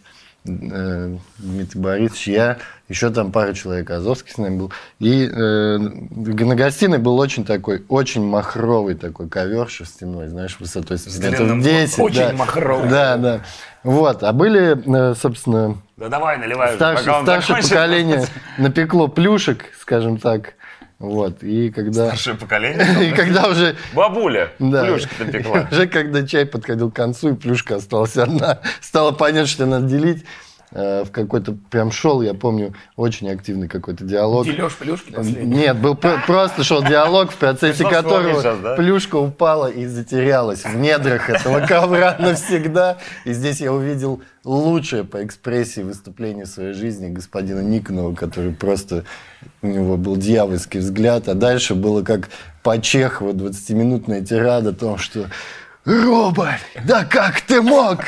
[0.47, 4.73] э, Дмитрий Борисович, я, еще там пара человек, Азовский с нами был.
[4.99, 11.41] И э, на гостиной был очень такой, очень махровый такой ковер шерстяной, знаешь, высотой сантиметров
[11.41, 11.99] длинным 10.
[11.99, 12.33] Очень да.
[12.33, 12.89] махровый.
[12.89, 13.41] Да, да.
[13.89, 16.69] Вот, а были, э, собственно, Да давай, наливай.
[16.69, 17.71] уже, старшее, закончит.
[17.71, 18.27] поколение
[18.59, 20.57] напекло плюшек, скажем так.
[20.99, 22.09] Вот, и когда...
[22.09, 23.09] Старшее поколение.
[23.09, 24.85] И когда уже Бабуля, да.
[24.85, 25.69] плюшки напекла.
[25.73, 30.27] Уже когда чай подходил к концу, и плюшка осталась одна, стало понятно, что надо делить.
[30.73, 34.45] Э, В какой-то прям шел, я помню, очень активный какой-то диалог.
[34.45, 35.57] Дележ плюшки последний.
[35.57, 38.75] Нет, был пр- просто шел диалог, в процессе которого вспомнить сейчас, да?
[38.77, 42.99] плюшка упала и затерялась в недрах этого ковра навсегда.
[43.25, 49.05] И здесь я увидел лучшее по экспрессии выступление в своей жизни господина Никонова, который просто...
[49.63, 52.29] У него был дьявольский взгляд, а дальше было как
[52.63, 55.31] по Чехову 20-минутная тирада о том, что
[55.85, 58.01] «Рубль, да как ты мог?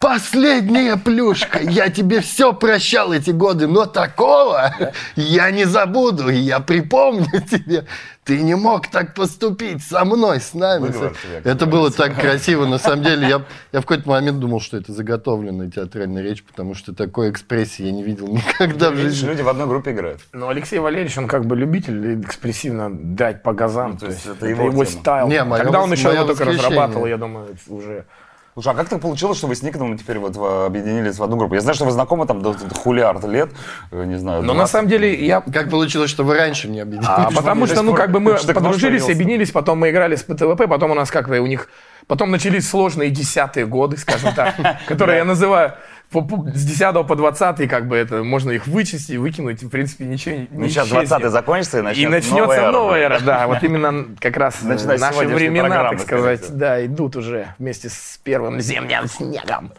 [0.00, 1.58] Последняя плюшка.
[1.60, 4.72] Я тебе все прощал эти годы, но такого
[5.14, 6.30] я не забуду.
[6.30, 7.84] И я припомню тебе.
[8.24, 10.86] Ты не мог так поступить со мной, с нами.
[10.86, 11.12] Выговор
[11.44, 12.64] Это было так красиво.
[12.64, 16.74] На самом деле, я, я в какой-то момент думал, что это заготовленная театральная речь, потому
[16.74, 19.28] что такой экспрессии я не видел никогда в Видишь, жизни.
[19.28, 20.22] люди в одной группе играют.
[20.32, 23.90] Но Алексей Валерьевич, он как бы любитель экспрессивно дать по газам.
[23.90, 25.28] Ну, то то есть это это его его стайл.
[25.28, 28.06] Не, моё Когда он еще его только разрабатывал, я думаю, уже...
[28.54, 31.36] Слушай, а как так получилось, что вы с Никоновым теперь вот в- объединились в одну
[31.36, 31.54] группу?
[31.54, 33.50] Я знаю, что вы знакомы там до, хулиард лет,
[33.92, 34.42] э, не знаю.
[34.42, 34.72] Но на 20.
[34.72, 37.08] самом деле я Как получилось, что вы раньше не объединились?
[37.08, 40.90] А потому что, ну, как бы мы подружились, объединились, потом мы играли с ПТВП, потом
[40.90, 41.68] у нас как бы у них...
[42.08, 44.56] Потом начались сложные десятые годы, скажем так,
[44.88, 45.74] которые я называю
[46.12, 50.36] с 10 по 20, как бы это, можно их вычесть и выкинуть, в принципе, ничего
[50.36, 51.08] не Ну, сейчас исчезнет.
[51.08, 53.24] 20 закончится и И начнется, начнется новая эра, блядь.
[53.24, 58.18] да, вот именно как раз Начиная наши времена, так сказать, да, идут уже вместе с
[58.24, 59.72] первым зимним снегом.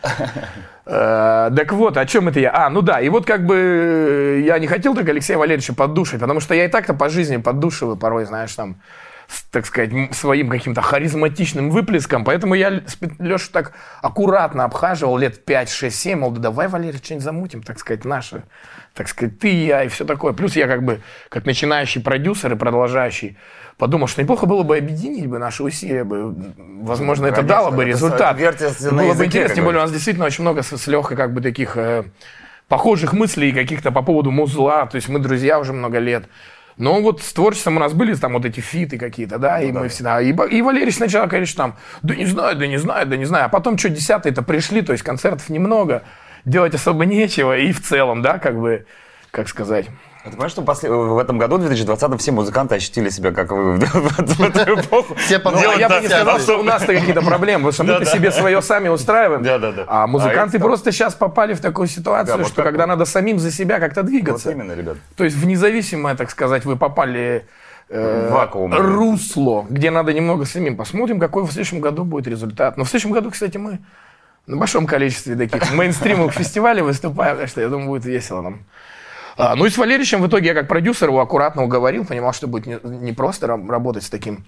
[0.85, 2.51] Э, Так вот, о чем это я?
[2.53, 6.19] А, ну да, и вот как бы э, я не хотел так Алексея Валерьевича поддушить,
[6.21, 8.77] потому что я и так-то по жизни поддушиваю порой, знаешь, там,
[9.31, 12.81] с, так сказать, своим каким-то харизматичным выплеском, поэтому я
[13.17, 17.79] Лешу так аккуратно обхаживал лет 5, 6, 7, мол, да давай, Валерий, что-нибудь замутим, так
[17.79, 18.43] сказать, наше,
[18.93, 20.33] так сказать, ты и я и все такое.
[20.33, 23.37] Плюс я как бы, как начинающий продюсер и продолжающий,
[23.77, 26.35] подумал, что неплохо было бы объединить бы наши усилия, бы,
[26.81, 28.37] возможно, это Конечно, дало бы это результат.
[28.37, 31.39] Было бы интересно, тем более у нас действительно очень много с, с Лехой как бы
[31.39, 32.03] таких э,
[32.67, 36.25] похожих мыслей каких-то по поводу музла, то есть мы друзья уже много лет.
[36.77, 39.71] Но вот с творчеством у нас были там вот эти фиты какие-то, да, Ну и
[39.71, 40.21] мы всегда...
[40.21, 43.45] И, и Валерий сначала, конечно, там, да не знаю, да не знаю, да не знаю.
[43.45, 46.03] А потом что, десятые-то пришли, то есть концертов немного,
[46.45, 48.85] делать особо нечего, и в целом, да, как бы,
[49.31, 49.87] как сказать...
[50.23, 53.51] А Ты понимаешь, что после- в этом году, в 2020-м, все музыканты ощутили себя, как
[53.51, 55.15] вы в, эту эпоху?
[55.15, 58.05] Все Ну, Делать я бы не сказал, что у нас-то какие-то проблемы, потому что мы-то
[58.11, 59.41] себе свое сами устраиваем.
[59.43, 59.85] Да-да-да.
[59.87, 62.89] А А музыканты просто сейчас попали в такую ситуацию, Да, вот что когда вот.
[62.89, 64.51] надо самим за себя как-то Вот двигаться.
[64.51, 64.97] именно, ребят.
[65.15, 67.47] То есть в независимое, так сказать, вы попали
[67.89, 68.73] э, Вакуум.
[68.75, 70.77] русло, где надо немного самим.
[70.77, 72.77] Посмотрим, какой в следующем году будет результат.
[72.77, 73.79] Но в следующем году, кстати, мы
[74.45, 78.59] на большом количестве таких мейнстримовых фестивалей выступаем, так что я думаю, будет весело нам.
[79.41, 82.45] А, ну и с Валеричем в итоге я как продюсер его аккуратно уговорил, понимал, что
[82.45, 84.45] будет не, не просто работать с таким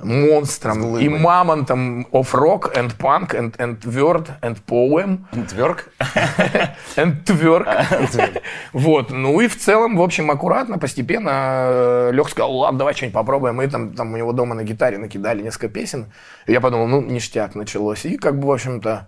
[0.00, 5.88] монстром и мамонтом of rock and punk and, and word and poem Тверк?
[6.96, 8.42] and twerk.
[8.72, 13.54] Вот, ну и в целом, в общем, аккуратно, постепенно Лех сказал, ладно, давай что-нибудь попробуем.
[13.54, 16.06] Мы там, там у него дома на гитаре накидали несколько песен.
[16.46, 18.04] И я подумал, ну, ништяк началось.
[18.04, 19.06] И как бы, в общем-то,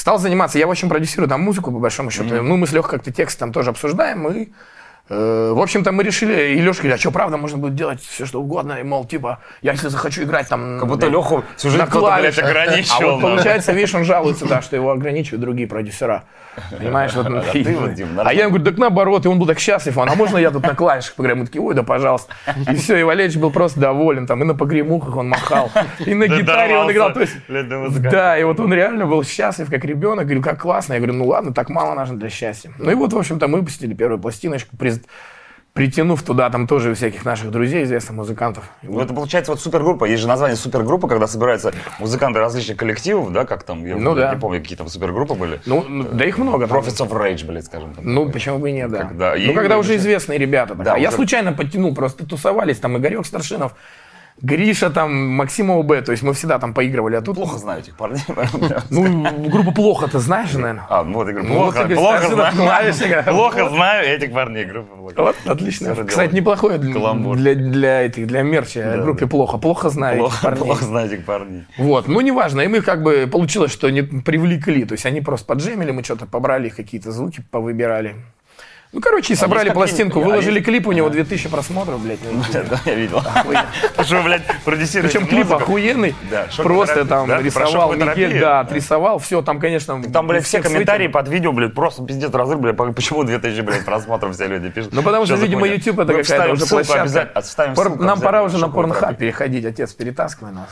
[0.00, 0.58] стал заниматься.
[0.58, 2.42] Я, в общем, продюсирую там музыку, по большому счету.
[2.42, 4.26] Ну, мы с Лехой как-то текст там тоже обсуждаем.
[4.28, 4.48] И
[5.10, 8.40] В общем-то, мы решили, и Леша говорит, а что, правда, можно будет делать все, что
[8.40, 10.78] угодно, и, мол, типа, я если захочу играть там...
[10.78, 13.10] Как будто Леху на кто-то, блядь, ограничивал.
[13.10, 16.22] А вот получается, видишь, он жалуется, да, что его ограничивают другие продюсера.
[16.76, 19.46] Понимаешь, вот, А ты вот, Дим, а я ему говорю, так наоборот, и он был
[19.46, 21.38] так счастлив, он, а можно я тут на клавишах поиграю?
[21.38, 22.34] Мы такие, ой, да пожалуйста.
[22.70, 25.70] И все, и Валерьевич был просто доволен, там, и на погремухах он махал,
[26.04, 29.84] и на гитаре он играл, то есть, да и вот он реально был счастлив, как
[29.84, 30.26] ребенок.
[30.26, 30.94] Говорю, как классно.
[30.94, 32.72] Я говорю, ну ладно, так мало нужно для счастья.
[32.78, 34.99] Ну и вот, в общем-то, мы выпустили первую пластиночку, приз-
[35.72, 38.64] притянув туда там тоже всяких наших друзей, известных музыкантов.
[38.82, 40.04] Ну, это получается вот супергруппа.
[40.04, 44.20] Есть же название супергруппа, когда собираются музыканты различных коллективов, да, как там, я Ну не
[44.20, 44.36] да.
[44.40, 45.60] помню, какие там супергруппы были.
[45.66, 46.66] Ну, ну, да их много.
[46.66, 46.76] там.
[46.78, 47.94] Prophets of Rage, блядь, скажем.
[47.94, 48.04] Там.
[48.04, 49.04] Ну, почему бы и нет, да.
[49.04, 50.74] Когда- ну, когда уже известные ребята.
[50.74, 50.82] так.
[50.84, 53.74] Да, а я уже- случайно подтянул, просто тусовались там Игорек Старшинов,
[54.42, 57.36] Гриша там, Максим ОБ, то есть мы всегда там поигрывали, а тут...
[57.36, 58.20] Плохо знаю этих парней.
[58.90, 60.86] Ну, группу плохо ты знаешь, наверное.
[60.88, 62.56] А, ну вот, я говорю, Ну, плохо, плохо знаю.
[62.56, 63.24] клавишник.
[63.30, 65.14] Плохо знаю этих парней, группа плохо.
[65.16, 65.94] Вот, отлично.
[66.04, 69.58] Кстати, неплохое для, для, этих, для мерча Да, группе плохо.
[69.58, 70.64] Плохо знаю этих парней.
[70.64, 71.64] плохо знаю этих парней.
[71.78, 75.46] Вот, ну неважно, и мы как бы получилось, что не привлекли, то есть они просто
[75.46, 78.16] поджемили, мы что-то побрали, какие-то звуки повыбирали.
[78.92, 82.18] Ну, короче, собрали есть пластинку, а выложили есть- клип, у него 2000 просмотров, блядь.
[82.24, 82.68] YouTube.
[82.70, 83.22] Да, я видел.
[84.02, 86.14] Что блядь, продюсируете Причем клип охуенный,
[86.56, 90.02] просто там рисовал терапию, да, отрисовал, все, там, конечно...
[90.12, 93.84] Там, блядь, все комментарии под видео, блядь, просто пиздец разрыв, блядь, по- почему 2000, блядь,
[93.84, 94.92] просмотров все люди пишут.
[94.92, 95.68] Ну, потому что, видимо?
[95.68, 97.42] YouTube это какая-то уже площадка.
[97.98, 100.68] Нам пора уже на порнхаб переходить, отец, перетаскивай нас.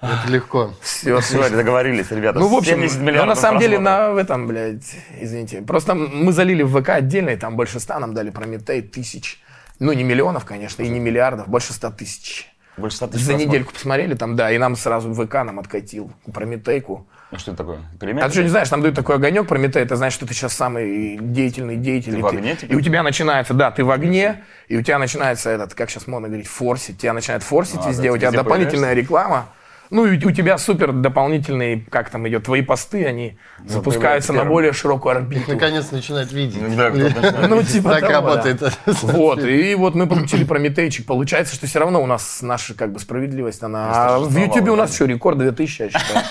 [0.00, 0.74] Это легко.
[0.82, 2.38] Все, Все, договорились, ребята.
[2.38, 5.62] Ну, в общем, 70 ну, миллиардов на самом деле, на в этом, блядь, извините.
[5.62, 9.40] Просто мы залили в ВК отдельно, и там больше ста нам дали Прометей тысяч.
[9.78, 12.50] Ну, не миллионов, конечно, и не миллиардов, больше ста тысяч.
[12.76, 13.48] Больше 100 тысяч За просмотров.
[13.48, 17.06] недельку посмотрели там, да, и нам сразу ВК нам откатил Прометейку.
[17.30, 17.78] Ну, что это такое?
[17.78, 18.28] А Переметка?
[18.28, 21.18] ты что, не знаешь, там дают такой огонек Прометей, это значит, что ты сейчас самый
[21.18, 22.12] деятельный деятель.
[22.12, 22.72] Ты и в огне, типа?
[22.72, 26.06] И у тебя начинается, да, ты в огне, и у тебя начинается этот, как сейчас
[26.06, 26.98] модно говорить, форсить.
[26.98, 29.48] Тебя начинает форсить А, везде, да, у тебя везде дополнительная реклама.
[29.90, 34.72] Ну, и у тебя супер дополнительные, как там идет, твои посты, они запускаются на более
[34.72, 35.52] широкую орбиту.
[35.52, 36.60] Наконец начинает видеть.
[36.60, 37.46] Ну, да.
[37.48, 38.58] Ну, типа Так того, работает.
[38.60, 38.72] да.
[39.02, 41.06] Вот, и вот мы получили Прометейчик.
[41.06, 43.90] Получается, что все равно у нас наша как бы справедливость, она...
[43.90, 46.24] А в Ютубе у нас что, рекорд 2000, я считаю.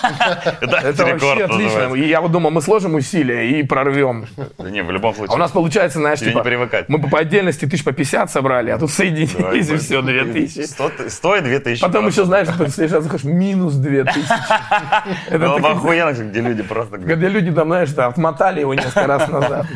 [0.60, 1.94] Это рекорд вообще отлично.
[1.94, 4.26] И я вот думаю, мы сложим усилия и прорвем.
[4.58, 5.32] Да Не, в любом случае.
[5.32, 6.88] А у нас получается, знаешь, типа, не привыкать.
[6.88, 10.62] мы по отдельности тысяч по 50 собрали, а тут соединились, и все, 2000.
[10.62, 11.80] 100 Стоит 2000.
[11.80, 14.18] Потом еще, знаешь, ты раз заходишь, минус 2000.
[15.30, 16.98] Это так- охуенно, где люди просто...
[16.98, 19.66] Когда люди там, знаешь, отмотали его несколько раз назад.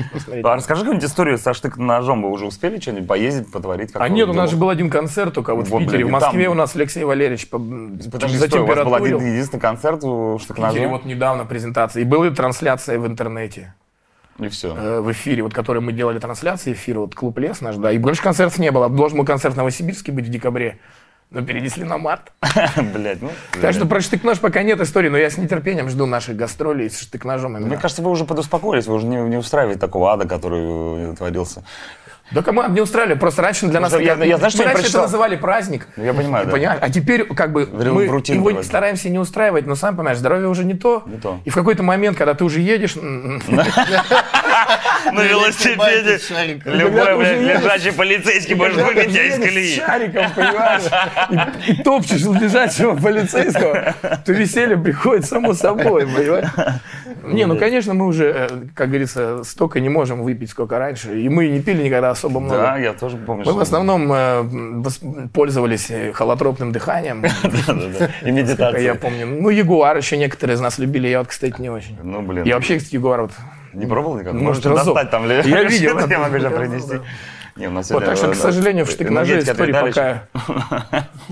[0.45, 2.23] А расскажи какую-нибудь историю со штык-ножом.
[2.23, 3.91] Вы уже успели что-нибудь поездить, потворить?
[3.95, 6.05] А нет, у нас же был один концерт только вот в Питере.
[6.05, 9.61] В Москве у нас Алексей Валерьевич по- Подожди, за стой, у вас был один единственный
[9.61, 10.89] концерт у В Питере штык-ножа?
[10.89, 12.03] вот недавно презентация.
[12.03, 13.75] И была трансляция в интернете.
[14.39, 14.75] И все.
[14.75, 17.99] э, в эфире, вот который мы делали трансляции эфира, вот клуб Лес наш, да, и
[17.99, 18.89] больше концертов не было.
[18.89, 20.79] Должен был концерт в Новосибирске быть в декабре,
[21.31, 22.33] но перенесли на март.
[22.95, 23.31] Блять, ну...
[23.61, 27.01] Так что про штык-нож пока нет истории, но я с нетерпением жду наших гастролей с
[27.01, 31.15] штык-ножом Мне кажется, вы уже подуспокоились, вы уже не, не устраиваете такого ада, который э,
[31.17, 31.65] творился.
[32.33, 33.91] Да кому не устраивали, просто раньше для нас...
[33.91, 35.03] Просто я- я, знаешь, что мы я раньше прочитал?
[35.03, 35.89] это называли праздник.
[35.97, 36.53] Ну, я понимаю, да.
[36.53, 36.79] Понимаешь?
[36.81, 38.63] А теперь как бы В мы его превратили.
[38.63, 41.03] стараемся не устраивать, но сам понимаешь, здоровье уже не то.
[41.07, 41.41] Не то.
[41.45, 42.95] И в какой-то момент, когда ты уже едешь,
[45.13, 46.19] На велосипеде
[46.65, 49.77] любой, блядь, лежачий полицейский может выбить тебя из колеи.
[49.77, 50.83] шариком, понимаешь,
[51.67, 53.95] и, топчешь лежачего полицейского,
[54.25, 56.49] то веселье приходит само собой, понимаешь?
[57.25, 61.21] Не, ну, конечно, мы уже, э, как говорится, столько не можем выпить, сколько раньше.
[61.21, 62.61] И мы не пили никогда особо много.
[62.61, 63.45] Да, я тоже помню.
[63.45, 64.45] Мы в основном э,
[65.33, 67.23] пользовались э, холотропным дыханием,
[67.67, 68.11] Да-да-да.
[68.29, 69.27] И как я помню.
[69.27, 71.97] Ну, Ягуар еще некоторые из нас любили, я вот, кстати, не очень.
[72.03, 72.45] Ну, блин.
[72.45, 73.33] Я вообще, кстати, Ягуар вот...
[73.73, 74.39] Не пробовал никогда?
[74.39, 74.95] Может, разок.
[74.95, 75.37] достать там ли?
[75.45, 75.99] Я видел.
[75.99, 77.01] Я могу сейчас принести.
[77.57, 80.23] Не, у нас Вот, так что, к сожалению, в штык-ноже истории пока...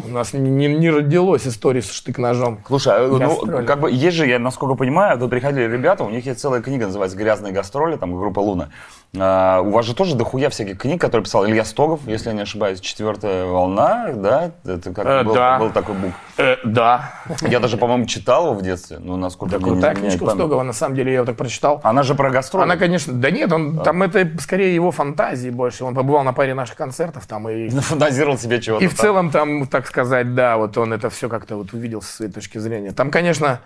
[0.04, 2.60] У нас не, не- родилось истории с штык-ножом.
[2.66, 6.26] Слушай, а, ну, как бы есть же, я насколько понимаю, тут приходили ребята, у них
[6.26, 8.68] есть целая книга, называется «Грязные гастроли», там группа «Луна».
[9.16, 12.42] А, у вас же тоже дохуя всяких книг, которые писал Илья Стогов, если я не
[12.42, 14.50] ошибаюсь, «Четвертая волна», да?
[14.66, 15.58] Это как Э, был, да.
[15.58, 16.12] был такой бук.
[16.36, 17.14] Э, да.
[17.40, 20.26] Я даже, по-моему, читал его в детстве, ну, насколько Да, мне не крутая изменяет книжка
[20.26, 20.40] память.
[20.40, 21.80] Стогова, на самом деле, я его так прочитал.
[21.84, 22.64] Она же про гастроли.
[22.64, 25.84] Она, конечно, да нет, он там это скорее его фантазии больше.
[25.84, 28.84] Он побывал на паре наших концертов там и Фантазировал себе чего-то.
[28.84, 32.12] и в целом там, так сказать, да, вот он это все как-то вот увидел со
[32.12, 32.92] своей точки зрения.
[32.92, 33.60] Там, конечно,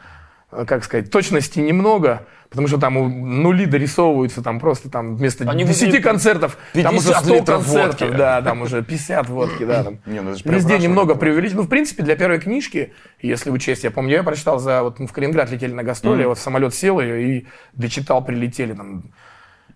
[0.66, 2.94] как сказать, точности немного, потому что там
[3.42, 7.64] нули дорисовываются, там просто там вместо Они 10 выглядят концертов, там уже 50 100 литров
[7.64, 8.16] концертов, водки.
[8.16, 9.98] да, там уже 50 водки, да, там.
[10.04, 11.62] Не, ну Везде немного преувеличено.
[11.62, 15.06] Ну, в принципе, для первой книжки, если учесть, я помню, я прочитал за, вот мы
[15.06, 19.04] в Калининград летели на гастроли, я вот в самолет сел ее и дочитал, прилетели там.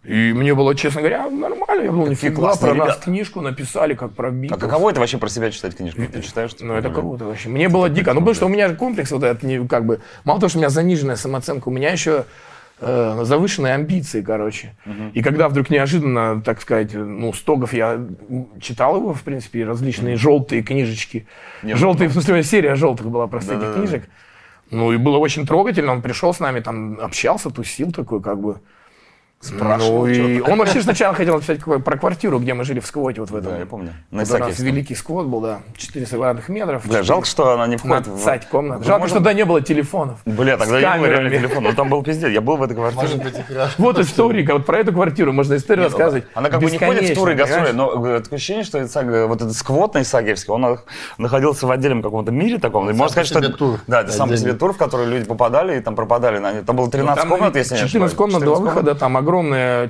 [0.07, 1.83] И мне было, честно говоря, нормально.
[1.83, 3.01] Я был нифига, про нас ребята.
[3.03, 4.61] книжку написали, как про А Битлз.
[4.61, 6.01] каково это вообще про себя читать книжку?
[6.01, 6.53] Ты читаешь?
[6.61, 7.49] Ну, это круто вообще.
[7.49, 8.13] Мне было дико.
[8.13, 10.71] Ну, потому что у меня комплекс вот этот, как бы, мало того, что у меня
[10.71, 12.25] заниженная самооценка, у меня еще
[12.81, 14.77] э, завышенные амбиции, короче.
[15.13, 18.01] И когда вдруг неожиданно, так сказать, ну, Стогов, я
[18.61, 21.27] читал его, в принципе, различные желтые книжечки.
[21.65, 24.09] желтые, в смысле, серия желтых была просто этих книжек.
[24.71, 25.93] Ну, и было очень трогательно.
[25.93, 28.61] Он пришел с нами, там, общался, тусил такой, как бы.
[29.41, 33.21] Спрашивал Ну, и он вообще сначала хотел написать про квартиру, где мы жили в Сквоте,
[33.21, 33.53] вот в этом.
[33.53, 33.89] Да, я помню.
[33.89, 34.67] На Вот у нас Исаакиевском.
[34.67, 36.87] великий сквот был, да, 400 квадратных метров.
[36.87, 38.25] Бля, жалко, что она не входит в...
[38.27, 38.79] Надцать комнат.
[38.81, 40.19] Ну, Жалко, можно- что тогда не было телефонов.
[40.25, 41.37] Бля, тогда не был реально камерами.
[41.39, 41.65] телефон.
[41.65, 42.31] Ну там был пиздец.
[42.31, 43.23] Я был в этой Может квартире.
[43.23, 43.73] быть, и хорошо.
[43.79, 46.25] Вот история, вот про эту квартиру можно историю рассказывать.
[46.35, 47.95] Она как бы не ходит в туры и бесконечно, гастроли, понимаешь?
[48.05, 50.85] но э, такое ощущение, что Исаак, вот этот сквот на Исаакиевске, он нах-
[51.19, 52.89] находился в отдельном каком-то мире таком.
[52.91, 55.77] И можно сказать, что это, тур да, это сам себе тур, в который люди попадали
[55.77, 56.63] и там пропадали.
[56.63, 58.15] Там было 13 Там комнат, если не 14 ошибаюсь.
[58.15, 58.75] комнат, два 14 комнат.
[58.75, 59.36] выхода, там огромные,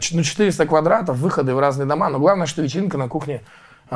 [0.01, 2.09] ч- ну, 400 квадратов, выходы в разные дома.
[2.09, 3.43] Но главное, что вечеринка на кухне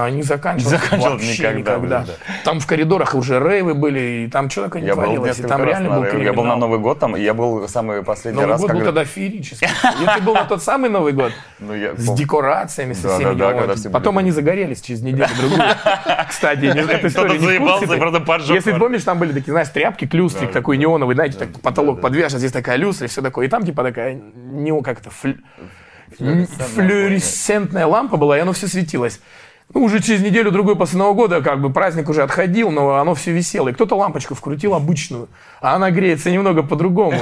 [0.08, 0.72] не заканчивалась.
[0.72, 2.14] Не заканчивалась вообще никогда, блин, да.
[2.44, 5.26] Там в коридорах уже рейвы были, и там такое не Я был творилось.
[5.26, 6.24] И несколько там реально был районе.
[6.24, 6.58] Я был на криминал.
[6.58, 9.66] Новый год там, и я был самый последний Новый раз, год был тогда феерический.
[10.00, 14.80] Если был на тот самый Новый год, Ну, с декорациями, со всеми Потом они загорелись
[14.80, 15.60] через неделю-другую.
[16.28, 21.14] Кстати, эта история не и Если помнишь, там были такие, знаешь, тряпки, клюстрик такой неоновый,
[21.16, 23.46] знаете, так потолок подвешен, здесь такая люстра и все такое.
[23.46, 25.10] И там типа такая, не как-то
[26.16, 29.20] флюоресцентная лампа была, и оно все светилось.
[29.72, 33.30] Ну, уже через неделю-другую после Нового года, как бы праздник уже отходил, но оно все
[33.30, 33.68] висело.
[33.68, 35.28] И кто-то лампочку вкрутил обычную,
[35.60, 37.18] а она греется немного по-другому.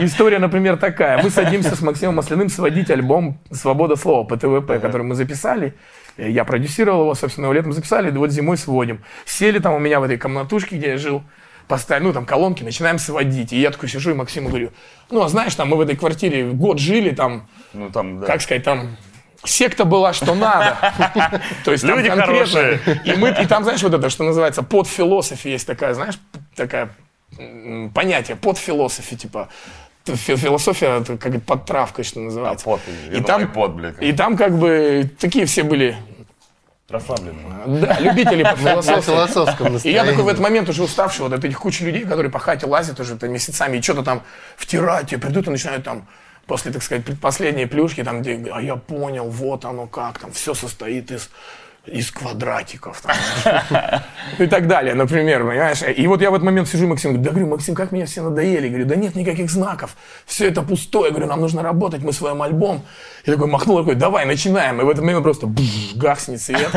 [0.00, 1.22] История, например, такая.
[1.22, 5.74] Мы садимся с Максимом Масляным сводить альбом «Свобода слова» по ТВП, который мы записали.
[6.16, 9.02] Я продюсировал его, собственно, его летом записали, и вот зимой сводим.
[9.26, 11.22] Сели там у меня в этой комнатушке, где я жил,
[11.68, 13.52] поставили, ну, там, колонки, начинаем сводить.
[13.52, 14.70] И я такой сижу и Максиму говорю,
[15.10, 18.26] ну, а знаешь, там, мы в этой квартире год жили, там, Ну, там, да.
[18.26, 18.96] как сказать, там
[19.44, 20.76] секта была, что надо.
[21.64, 22.80] То есть Люди конкретно- хорошие.
[23.04, 26.18] И, мы, и там, знаешь, вот это, что называется, под философия есть такая, знаешь,
[26.56, 26.90] такая
[27.94, 29.48] понятие, под философия, типа,
[30.04, 32.66] философия, это как под травкой, что называется.
[32.68, 32.80] А, под,
[33.12, 35.96] и, там, и под, блядь, как и там как бы такие все были,
[36.88, 37.42] Расслабленный.
[37.80, 39.02] да, любители под На философию.
[39.02, 42.30] философском И я такой в этот момент уже уставший вот от этих кучи людей, которые
[42.30, 44.22] по хате лазят уже там месяцами и что-то там
[44.56, 46.08] втирают, тебе придут и начинают там
[46.48, 50.54] после, так сказать, предпоследней плюшки, там, где, а я понял, вот оно как, там все
[50.54, 51.30] состоит из
[51.92, 53.16] из квадратиков там,
[54.38, 55.82] и так далее, например, понимаешь?
[55.96, 58.22] И вот я в этот момент сижу, Максим, говорю, да, говорю, Максим, как меня все
[58.22, 59.96] надоели, говорю, да нет никаких знаков,
[60.26, 62.82] все это пустое, говорю, нам нужно работать, мы своим альбом.
[63.24, 66.70] Я такой махнул рукой, давай, начинаем, и в этот момент просто бф, гаснет свет,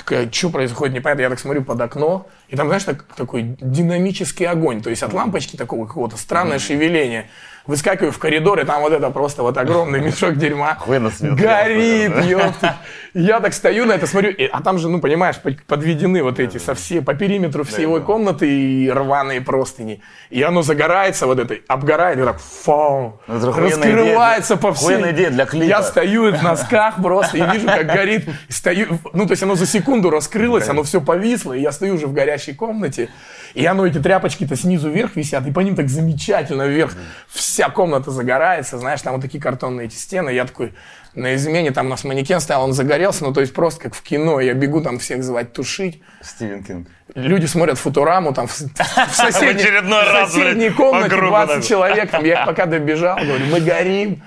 [0.00, 4.46] такая, что происходит, непонятно, я так смотрю под окно, и там, знаешь, так- такой динамический
[4.46, 7.28] огонь, то есть от лампочки такого какого-то странное шевеление,
[7.66, 10.78] выскакиваю в коридор, и там вот это просто вот огромный мешок дерьма
[11.36, 12.76] горит, ёпта.
[13.12, 16.58] Я так стою на это, смотрю, а там же, ну, понимаешь, под- подведены вот эти
[16.58, 20.00] со все, по периметру всей его комнаты и рваные простыни.
[20.30, 25.10] И оно загорается вот это, обгорает, и так фау, Ну, раскрывается по всей.
[25.10, 25.64] Идея для клипа.
[25.64, 28.28] Я стою в носках просто и вижу, как горит.
[28.48, 32.06] Стою, ну, то есть оно за секунду раскрылось, оно все повисло, и я стою уже
[32.06, 33.08] в горящей комнате.
[33.54, 36.92] И оно, эти тряпочки-то снизу вверх висят, и по ним так замечательно вверх.
[37.28, 40.30] Вся комната загорается, знаешь, там вот такие картонные эти стены.
[40.30, 40.72] Я такой
[41.14, 44.02] на измене, там у нас манекен стоял, он загорелся, ну, то есть просто как в
[44.02, 44.40] кино.
[44.40, 46.00] Я бегу там всех звать тушить.
[46.22, 46.88] Стивен Кинг.
[47.14, 51.64] Люди смотрят Футураму, там в, в соседней, в соседней комнате по кругу 20 так.
[51.64, 54.22] человек, там, я пока добежал, говорю, мы горим,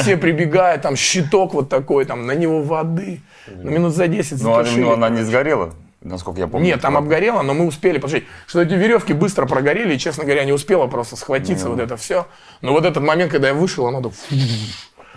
[0.00, 4.54] все прибегают, там щиток вот такой, там на него воды, на минут за 10 Ну,
[4.54, 6.66] а- ну, она не сгорела, насколько я помню.
[6.66, 10.44] Нет, там обгорело, но мы успели, потому что эти веревки быстро прогорели, и, честно говоря,
[10.44, 12.26] не успела просто схватиться вот это все.
[12.62, 14.12] Но вот этот момент, когда я вышел, оно так...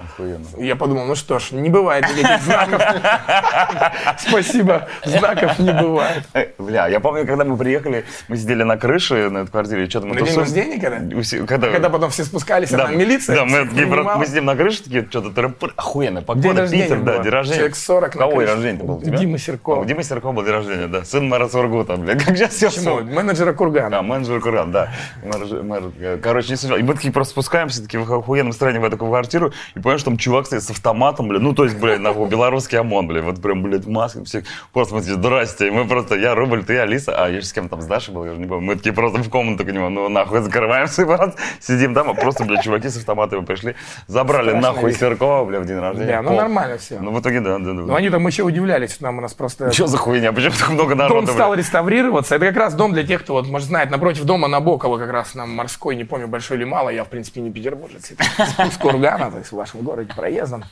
[0.02, 0.46] Охуенно.
[0.58, 2.82] Я подумал, ну что ж, не бывает никаких знаков.
[4.18, 6.24] Спасибо, знаков не бывает.
[6.34, 10.08] Э, Бля, я помню, когда мы приехали, мы сидели на крыше на этой квартире, что-то
[10.08, 10.80] мы На день рождения,
[11.46, 11.70] когда?
[11.70, 14.18] Когда, потом все спускались, а да, там милиция Да, мы, такие, принимала.
[14.18, 17.58] мы сидим на крыше, такие, что-то охуенно, погода, День рождения Питер, да, день рождения.
[17.58, 18.54] Человек 40 на Кого день крыше.
[18.54, 18.96] рождения был?
[18.96, 19.18] у тебя?
[19.18, 19.78] Димы Серкова.
[19.78, 21.04] А, у Димы Серкова был день рождения, да.
[21.04, 23.02] Сын мэра Сургута, блядь, как сейчас все Почему?
[23.02, 23.90] Менеджера Кургана.
[23.90, 24.92] Да, менеджер Курган, да.
[25.24, 26.78] Э, короче, не суть.
[26.80, 30.18] И мы такие просто спускаемся, такие в охуенном настроении в эту квартиру, и понимаешь, там
[30.18, 33.64] чувак стоит с автоматом, блядь, ну, то есть, блядь, нахуй, белорусский ОМОН, блядь, вот прям,
[33.64, 37.12] блядь, в маске, все, просто мы такие, здрасте, и мы просто, я, Рубль, ты, Алиса,
[37.18, 38.94] а я же с кем там, с Дашей был, я же не помню, мы такие
[38.94, 42.88] просто в комнату к нему, ну, нахуй, закрываемся, просто сидим там, а просто, блядь, чуваки
[42.88, 43.76] с автоматами пришли,
[44.06, 45.00] забрали Страшная нахуй вещь.
[45.00, 46.12] Серкова, блядь, в день рождения.
[46.12, 46.38] Да, ну Пол.
[46.38, 47.00] нормально все.
[47.00, 47.74] Ну, в итоге, да, да, да.
[47.74, 49.72] Ну, они там еще удивлялись, что нам у нас просто...
[49.72, 51.66] Что за хуйня, почему так много Дом народу, стал блядь?
[51.66, 52.36] реставрироваться.
[52.36, 55.34] Это как раз дом для тех, кто, вот, может, знает, напротив дома Набокова как раз
[55.34, 56.90] нам морской, не помню, большой или мало.
[56.90, 58.12] Я, в принципе, не петербуржец.
[58.72, 60.64] С Кургана, то есть вашего в городе проездом.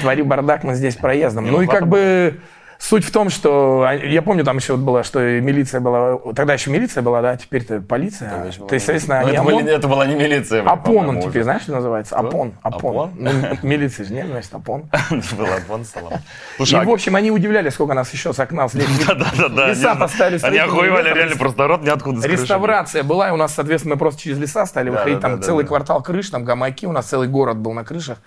[0.00, 1.46] Творю бардак мы здесь проездом.
[1.46, 2.40] Ну и как бы
[2.80, 6.54] суть в том, что а, я помню, там еще вот было, что милиция была, тогда
[6.54, 8.50] еще милиция была, да, теперь-то полиция.
[8.68, 10.62] То есть, соответственно, Ну, они это, были- это была не милиция.
[10.64, 12.16] Апон он теперь, знаешь, что называется?
[12.16, 12.54] Апон.
[12.62, 12.90] Апон.
[12.96, 13.10] Апон?
[13.16, 13.30] Ну,
[13.62, 14.88] милиция же нет, значит, Апон.
[15.10, 16.14] Был Апон салам.
[16.58, 19.04] И, а- в общем, они удивлялись, сколько нас еще с окна слезли.
[19.06, 19.68] да-да-да.
[19.68, 22.28] Леса поставили Они охуевали реально, просто народ крыши.
[22.28, 25.20] Реставрация была, и у нас, соответственно, мы просто через леса стали выходить.
[25.20, 28.18] Там целый квартал крыш, там гамаки, у нас целый город был на крышах.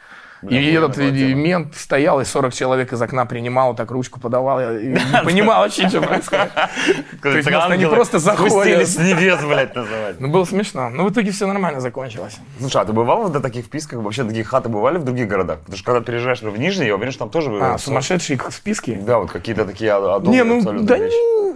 [0.43, 4.59] Бля, и этот и мент стоял, и 40 человек из окна принимал, так ручку подавал.
[4.59, 6.51] Я не понимал вообще, что происходит.
[7.21, 8.87] То есть, они просто заходят.
[8.87, 10.19] С небес, блядь, называть.
[10.19, 10.89] Ну, было смешно.
[10.89, 12.37] Но в итоге все нормально закончилось.
[12.59, 13.99] Слушай, а ты бывал в таких вписках?
[14.01, 15.59] Вообще такие хаты бывали в других городах?
[15.59, 17.51] Потому что когда переезжаешь в Нижний, я уверен, что там тоже...
[17.61, 18.99] А, сумасшедшие списки?
[19.01, 19.91] Да, вот какие-то такие
[20.23, 20.97] Не, ну, да,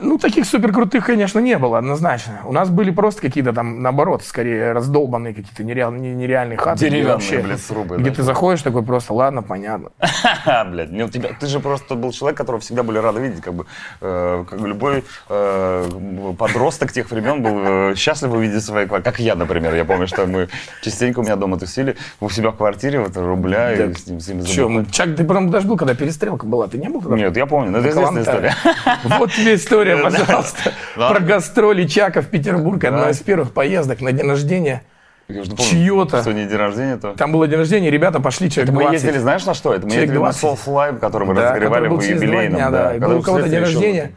[0.01, 2.41] ну, таких супер крутых, конечно, не было, однозначно.
[2.45, 6.79] У нас были просто какие-то там, наоборот, скорее раздолбанные какие-то нереал- не- нереальные хаты.
[6.79, 9.91] Деревянные, вообще- блядь, срубы, Где ты заходишь такой просто, ладно, понятно.
[10.71, 13.53] Блядь, не, у тебя, ты же просто был человек, которого всегда были рады видеть, как
[13.53, 13.65] бы,
[14.01, 15.89] э, как любой э,
[16.37, 20.25] подросток тех времен был э, счастлив увидеть свои квартиры, как я, например, я помню, что
[20.25, 20.49] мы
[20.81, 24.27] частенько у меня дома тусили, у себя в квартире, вот рубля, и с ним, с
[24.27, 24.91] ним Че, забухать.
[24.91, 27.17] Чак, ты потом даже был, когда перестрелка была, ты не был тогда?
[27.17, 28.55] Нет, я помню, но это известная история.
[29.03, 30.73] Вот тебе история, пожалуйста.
[30.95, 32.83] Про гастроли Чака в Петербург.
[32.83, 34.83] Одна из первых поездок на день рождения.
[35.27, 36.21] Я уже не помню, Чьё-то.
[36.21, 37.13] Что не день рождения, то...
[37.13, 39.03] Там было день рождения, ребята пошли человек Мы 20.
[39.03, 39.83] ездили, знаешь, на что это?
[39.85, 40.43] Мы Человек ездили 20.
[40.43, 42.55] на Soul Live, который мы Да, разогревали который был в юбилейном.
[42.55, 42.89] дня, да.
[42.91, 44.11] Когда был у кого-то день рождения.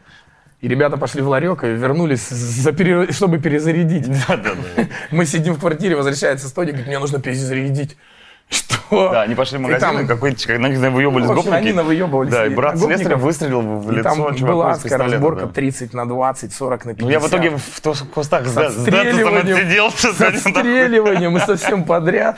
[0.61, 4.07] И ребята пошли в ларек и вернулись, за пере- чтобы перезарядить.
[4.27, 4.83] Да-да-да.
[5.09, 7.97] Мы сидим в квартире, возвращается студия, говорит, мне нужно перезарядить.
[8.51, 9.09] Что?
[9.11, 11.43] Да, они пошли в И магазин, там- и какой-то, как, на них выебывались В общем,
[11.45, 11.55] гопники.
[11.55, 12.31] они навыебывались.
[12.31, 15.51] Да, и брат следствия выстрелил в лицо там чуваку была из пистолета, разборка да.
[15.53, 17.05] 30 на 20, 40 на 50.
[17.05, 19.91] Ну, я в итоге в то- кустах с, С отсидел.
[19.91, 22.37] с отстреливанием и совсем подряд.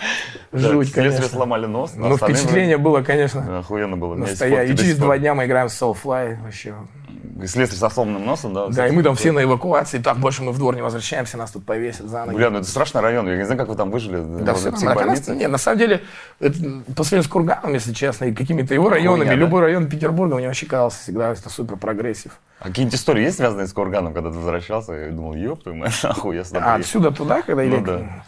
[0.52, 1.28] Жуть, Следствие конечно.
[1.28, 1.94] сломали нос.
[1.96, 4.12] Ну, впечатление было, конечно, Да, Охуенно было.
[4.12, 4.68] У меня есть настоящее.
[4.68, 6.76] фотки И через два дня мы играем в Soulfly вообще.
[7.42, 8.68] И Следствие со сломанным носом, да.
[8.68, 9.98] Да, и мы там все на эвакуации.
[9.98, 12.36] Так, больше мы в двор не возвращаемся, нас тут повесят за ноги.
[12.36, 13.28] Бля, ну это страшный район.
[13.28, 14.22] Я не знаю, как вы там выжили.
[14.42, 15.16] Да, все нормально.
[15.30, 16.04] Нет, на самом деле,
[16.40, 16.58] это,
[16.96, 20.66] по сравнению с Курганом, если честно, и какими-то его районами, любой район Петербурга мне вообще
[20.66, 22.34] казался всегда это супер progressive.
[22.60, 24.94] А какие-нибудь истории есть, связанные с Курганом, когда ты возвращался?
[24.94, 26.82] Я думал, ёб твою мать, нахуй, я сюда А приехал».
[26.82, 28.24] отсюда туда, когда Ну да.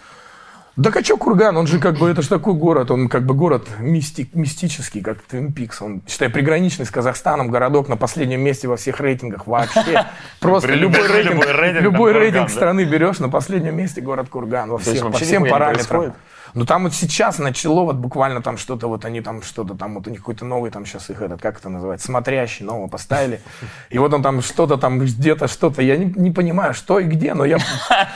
[0.78, 3.66] Да чё Курган, он же как бы, это же такой город, он как бы город
[3.80, 5.82] мистик, мистический, как Твин Пикс.
[5.82, 10.06] Он, считай, приграничный с Казахстаном, городок на последнем месте во всех рейтингах вообще.
[10.42, 11.46] Просто любой рейтинг,
[11.82, 16.14] любой рейтинг, страны берешь, на последнем месте город Курган во всех, по всем параметрам.
[16.56, 16.66] Происходит?
[16.66, 20.08] Ну там вот сейчас начало вот буквально там что-то, вот они там что-то там, вот
[20.08, 23.42] у них какой-то новый там сейчас их этот, как это называется, смотрящий, нового поставили.
[23.90, 27.34] И вот он там что-то там где-то что-то, я не, не понимаю, что и где,
[27.34, 27.58] но я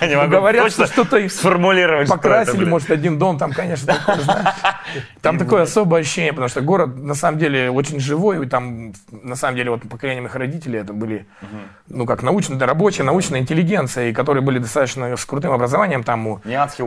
[0.27, 3.95] говорят, что что-то сформулировать, покрасили, может, один дом, там, конечно.
[5.21, 9.35] Там такое особое ощущение, потому что город, на самом деле, очень живой, и там, на
[9.35, 11.27] самом деле, вот поколение моих родителей, это были,
[11.87, 16.39] ну, как научная, да, рабочая, научная интеллигенция, и которые были достаточно с крутым образованием, там,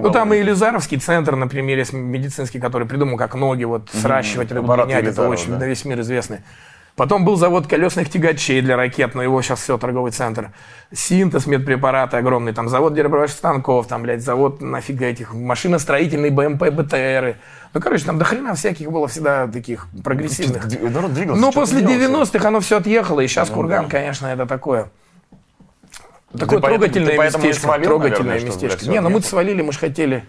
[0.09, 4.86] ну, там и Елизаровский центр, например, есть медицинский, который придумал, как ноги вот сращивать, Аппарат
[4.88, 5.59] менять, это очень да.
[5.59, 6.38] на весь мир известный.
[6.95, 10.53] Потом был завод колесных тягачей для ракет, но его сейчас все, торговый центр.
[10.93, 17.36] Синтез, медпрепараты огромный, там завод деревообрабатывающих станков, там, блядь, завод нафиг этих, машиностроительный БМП, БТРы.
[17.72, 20.68] Ну, короче, там до хрена всяких было всегда таких прогрессивных.
[20.68, 21.40] Д- Народ двигался.
[21.40, 22.38] Но что-то после делал всё.
[22.38, 23.90] 90-х оно все отъехало, и сейчас Ну, Курган, да.
[23.90, 24.90] конечно, это такое.
[26.38, 27.61] Такое поэтому- трогательное ты местечко.
[27.62, 28.84] свалил, трогательное наверное, что, местечко.
[28.84, 30.24] блядь, Не, ну мы свалили, мы же хотели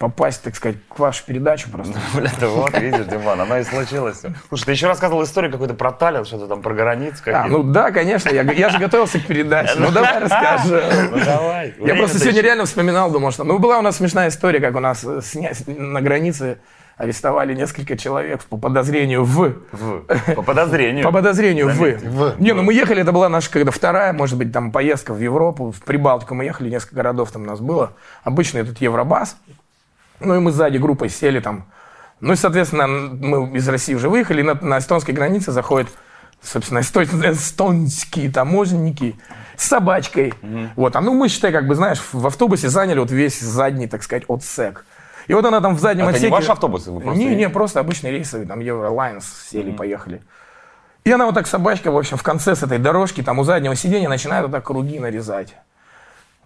[0.00, 1.92] попасть, так сказать, к вашей передаче просто.
[2.14, 4.16] Бля, да вот, видишь, Диман, она и случилась.
[4.16, 4.30] всё.
[4.48, 7.90] Слушай, ты еще рассказывал историю какую-то про Таллин, что-то там про границы А, ну да,
[7.90, 9.74] конечно, я, я же готовился к передаче.
[9.76, 10.80] Ну давай расскажем.
[11.12, 11.74] Ну, давай.
[11.78, 13.44] Я просто сегодня реально вспоминал, думал, что...
[13.44, 15.20] Ну, была у нас смешная история, как у нас э,
[15.66, 16.58] на границе
[16.96, 19.54] арестовали несколько человек по подозрению в...
[19.72, 21.04] В- По подозрению.
[21.04, 21.78] По подозрению в...
[21.78, 22.40] В.
[22.40, 25.72] Не, ну мы ехали, это была наша когда вторая, может быть, там поездка в Европу,
[25.72, 26.34] в Прибалтику.
[26.34, 27.92] Мы ехали, несколько городов там у нас было.
[28.24, 29.36] Обычно этот Евробас.
[30.20, 31.66] Ну и мы сзади группой сели там.
[32.20, 35.88] Ну и, соответственно, мы из России уже выехали, и на, на эстонской границе заходят,
[36.42, 37.02] собственно, эсто-
[37.32, 39.18] эстонские таможенники
[39.56, 40.34] с собачкой.
[40.76, 44.02] Вот, а ну мы, считай, как бы, знаешь, в автобусе заняли вот весь задний, так
[44.02, 44.84] сказать, отсек.
[45.28, 46.32] И вот она там в заднем А это не отсеке...
[46.32, 46.86] ваш автобус?
[46.86, 50.22] Вы просто- Не, не, просто обычный рейсовый, там Eurolines сели, поехали.
[51.04, 53.74] И она вот так собачка, в общем, в конце с этой дорожки, там у заднего
[53.74, 55.54] сиденья начинает вот так круги нарезать.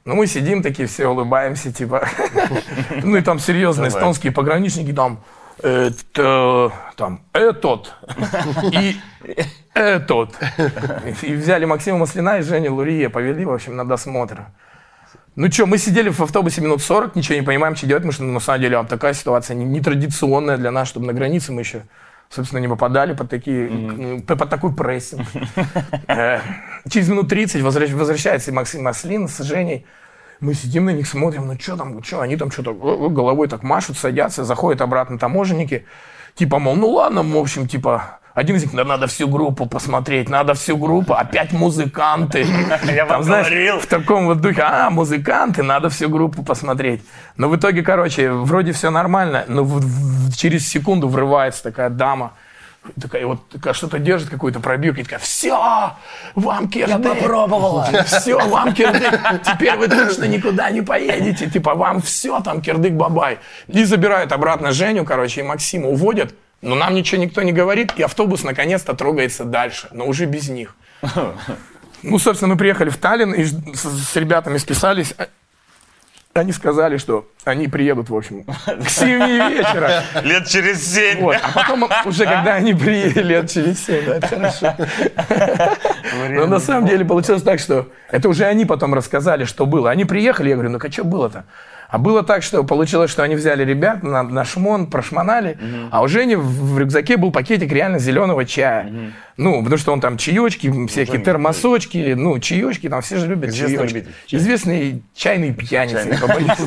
[0.05, 2.07] Ну, мы сидим такие, все улыбаемся, типа.
[3.03, 5.23] Ну, и там серьезные эстонские пограничники, там,
[5.63, 7.95] это, там, этот
[8.73, 8.97] и
[9.73, 10.35] этот.
[11.23, 14.47] И взяли Максима Маслина и Женю Лурия, повели, в общем, на досмотр.
[15.37, 18.23] Ну что, мы сидели в автобусе минут 40, ничего не понимаем, что делать, потому что
[18.23, 21.63] ну, на самом деле а, такая ситуация не- нетрадиционная для нас, чтобы на границе мы
[21.63, 21.87] еще,
[22.31, 25.27] собственно, не попадали под, такие, м, под, такой прессинг.
[26.09, 26.41] Э,
[26.89, 29.87] Через минут 30 возвращ- возвращается Максим Маслин с Женей.
[30.41, 33.97] Мы сидим на них, смотрим, ну что там, что, они там что-то головой так машут,
[33.97, 35.87] садятся, заходят обратно таможенники.
[36.35, 40.29] Типа, мол, ну ладно, в общем, типа, один из них, да надо всю группу посмотреть,
[40.29, 42.45] надо всю группу, опять музыканты.
[42.93, 43.79] Я вам говорил.
[43.79, 47.03] в таком вот духе, а, музыканты, надо всю группу посмотреть.
[47.37, 49.65] Но в итоге, короче, вроде все нормально, но
[50.37, 52.33] через секунду врывается такая дама,
[53.01, 55.93] такая вот такая, что-то держит, какую-то пробирку, и такая, все,
[56.35, 57.05] вам кирдык.
[57.05, 57.89] Я попробовала.
[58.07, 59.21] Все, вам кирдык.
[59.45, 61.49] Теперь вы точно никуда не поедете.
[61.49, 63.39] Типа, вам все, там кирдык-бабай.
[63.69, 66.35] И забирают обратно Женю, короче, и Максима уводят.
[66.65, 70.75] Но нам ничего никто не говорит, и автобус наконец-то трогается дальше, но уже без них.
[72.07, 75.15] Ну, собственно, мы приехали в Таллин и с, с ребятами списались.
[75.17, 75.29] А-
[76.35, 79.09] Они сказали, что они приедут, в общем, к 7
[79.55, 80.03] вечера.
[80.23, 81.21] Лет через семь.
[81.23, 81.37] Вот.
[81.43, 84.77] А потом уже, когда они приехали лет через 7, да, это хорошо.
[86.29, 89.91] Но на самом деле получилось так, что это уже они потом рассказали, что было.
[89.91, 91.45] Они приехали, я говорю, ну-ка, что было-то?
[91.89, 95.59] А было так, что получилось, что они взяли ребят на, на шмон, прошмонали,
[95.91, 98.93] а у Жени в, в рюкзаке был пакетик реально зеленого чая.
[99.37, 103.77] Ну, потому что он там чаечки, всякие термосочки, ну, чаечки, там все же любят Известный
[103.79, 103.95] чаечки.
[103.95, 104.41] любитель чая.
[104.41, 106.59] Известный чайный пьяница, не побоюсь.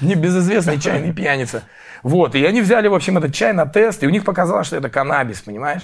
[0.00, 1.62] Небезызвестный чайный пьяница.
[2.02, 4.76] Вот, и они взяли, в общем, этот чай на тест, и у них показалось, что
[4.76, 5.82] это каннабис, понимаешь?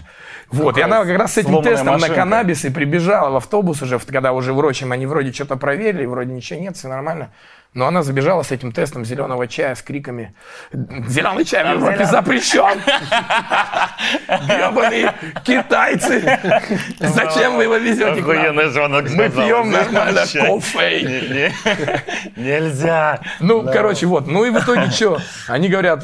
[0.50, 2.14] Вот, и она как раз с этим тестом на машинка.
[2.14, 6.32] каннабис и прибежала в автобус уже, в- когда уже врачем они вроде что-то проверили, вроде
[6.32, 7.30] ничего нет, все нормально.
[7.74, 10.34] Но она забежала с этим тестом зеленого чая с криками
[10.72, 12.80] «Зеленый чай в Европе запрещен!
[14.46, 15.12] Гребаные
[15.44, 16.38] китайцы!
[17.00, 18.56] Зачем вы его везете к нам?
[19.14, 21.52] Мы пьем нормально кофе!» Не-
[22.36, 23.20] Нельзя.
[23.40, 24.26] Ну, короче, вот.
[24.26, 25.18] Ну и в итоге что?
[25.48, 26.02] Они говорят,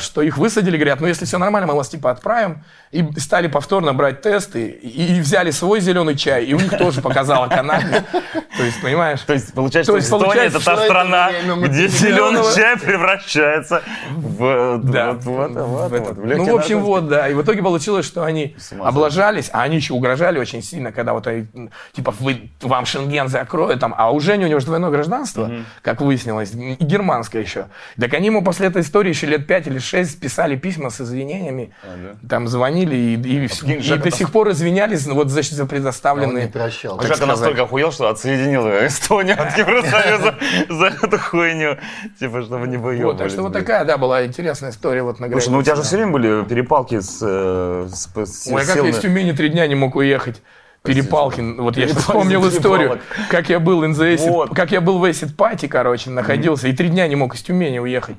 [0.00, 2.64] что их высадили, говорят, ну если все нормально, мы вас типа отправим.
[2.94, 7.00] И стали повторно брать тесты, и, и взяли свой зеленый чай, и у них тоже
[7.02, 8.04] показала каннабис.
[8.56, 9.18] То есть, понимаешь?
[9.22, 13.82] То есть, получается, То что есть, Эстония получается, это та страна, где зеленый чай превращается
[14.14, 14.78] в...
[14.84, 15.12] Да.
[15.14, 16.16] Вот, вот, вот, вот.
[16.18, 17.28] В ну, в общем, вот, да.
[17.28, 21.26] И в итоге получилось, что они облажались, а они еще угрожали очень сильно, когда вот
[21.94, 25.50] типа, вы, вам Шенген закроют, там, а у Жени у него же двойное гражданство,
[25.82, 27.66] как выяснилось, и германское еще.
[27.98, 31.72] Так они ему после этой истории еще лет пять или шесть писали письма с извинениями,
[32.28, 35.62] там звонили и, и, вс- и Жека до сих пор извинялись ну, вот за, за
[35.62, 36.48] Он не предоставленные...
[36.48, 36.98] прощал.
[36.98, 40.34] А Жека настолько охуел, что отсоединил Эстонию от Евросоюза
[40.68, 41.78] за эту хуйню.
[42.18, 43.18] Типа, чтобы не Вот, выебывались.
[43.18, 45.82] так что вот такая, да, была интересная история вот на Слушай, ну у тебя же
[45.82, 47.18] все время были перепалки с...
[47.22, 50.42] э, с, с Ой, а как я из Тюмени три дня не мог уехать?
[50.82, 51.40] Перепалки.
[51.40, 54.54] Вот я вспомнил историю, как я был in the acid, Вот.
[54.54, 57.78] как я был в Acid Party, короче, находился, и три дня не мог из Тюмени
[57.78, 58.16] уехать.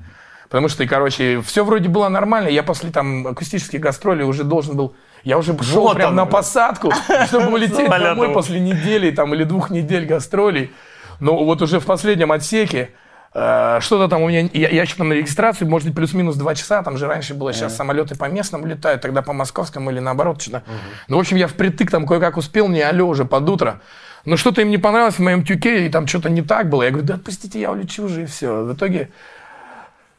[0.56, 2.48] Потому что, короче, все вроде было нормально.
[2.48, 4.96] Я после там акустических гастролей уже должен был...
[5.26, 6.94] Я уже шел Вот прям он, на посадку,
[7.28, 10.72] чтобы улететь домой после недели там, или двух недель гастролей.
[11.20, 12.92] Но вот уже в последнем отсеке
[13.34, 14.48] э, что-то там у меня...
[14.54, 16.82] Я, я еще там на регистрацию, может быть, плюс-минус два часа.
[16.84, 20.64] Там же раньше было, сейчас самолеты по местному летают, тогда по московскому или наоборот что-то.
[21.10, 23.82] Ну, в общем, я впритык там кое-как успел, не алло уже под утро.
[24.24, 26.84] Но что-то им не понравилось в моем тюке, и там что-то не так было.
[26.84, 28.64] Я говорю, да отпустите, я улечу уже, и все.
[28.64, 29.10] В итоге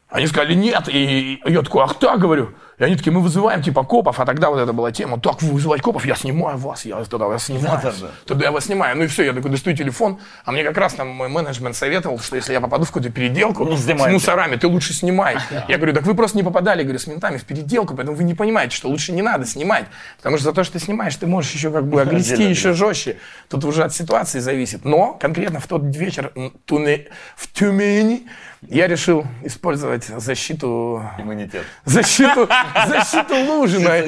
[0.09, 0.89] они сказали, нет.
[0.89, 2.53] И я такой, ах так, говорю.
[2.79, 5.53] И они такие, мы вызываем типа копов, а тогда вот это была тема, так, вы
[5.53, 7.81] вызывать копов, я снимаю вас, я тогда вас снимаю.
[8.27, 8.97] Тогда я вас снимаю.
[8.99, 12.19] Ну и все, я такой достаю телефон, а мне как раз там мой менеджмент советовал,
[12.19, 14.13] что если я попаду в какую-то переделку Не с снимайте.
[14.13, 15.37] мусорами, ты лучше снимай.
[15.69, 18.35] Я говорю, так вы просто не попадали, говорю, с ментами в переделку, поэтому вы не
[18.35, 19.87] понимаете, что лучше не надо снимать.
[20.19, 23.17] Потому что за то, что ты снимаешь, ты можешь еще как бы огрести еще жестче.
[23.49, 24.85] Тут уже от ситуации зависит.
[24.85, 26.31] Но конкретно в тот вечер
[26.67, 27.07] туне-
[27.37, 28.27] в Тюмени
[28.69, 31.65] я решил использовать защиту Иммунитет.
[31.85, 32.49] защиту,
[32.87, 34.01] защиту Лужина.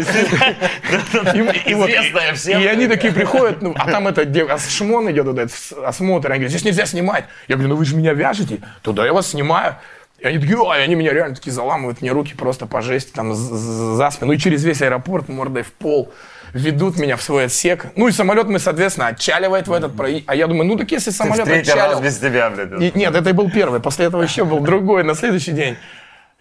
[1.65, 5.55] Известная всем и они такие приходят, ну, а там это а шмон идет, вот этот
[5.85, 7.25] осмотр, они говорят, здесь нельзя снимать.
[7.47, 9.77] Я говорю, ну вы же меня вяжете, туда я вас снимаю.
[10.19, 13.35] И они такие, ой, они меня реально такие заламывают мне руки просто по жести, там,
[13.35, 14.33] за спину.
[14.33, 16.13] И через весь аэропорт мордой в пол
[16.53, 17.87] ведут меня в свой отсек.
[17.95, 19.93] Ну и самолет мы, соответственно, отчаливает в этот.
[20.27, 22.01] А я думаю, ну так если Ты в самолет третий раз отчалил...
[22.01, 22.83] без тебя, блядь.
[22.83, 23.81] И- нет, это и был первый.
[23.81, 25.77] После этого еще был другой на следующий день.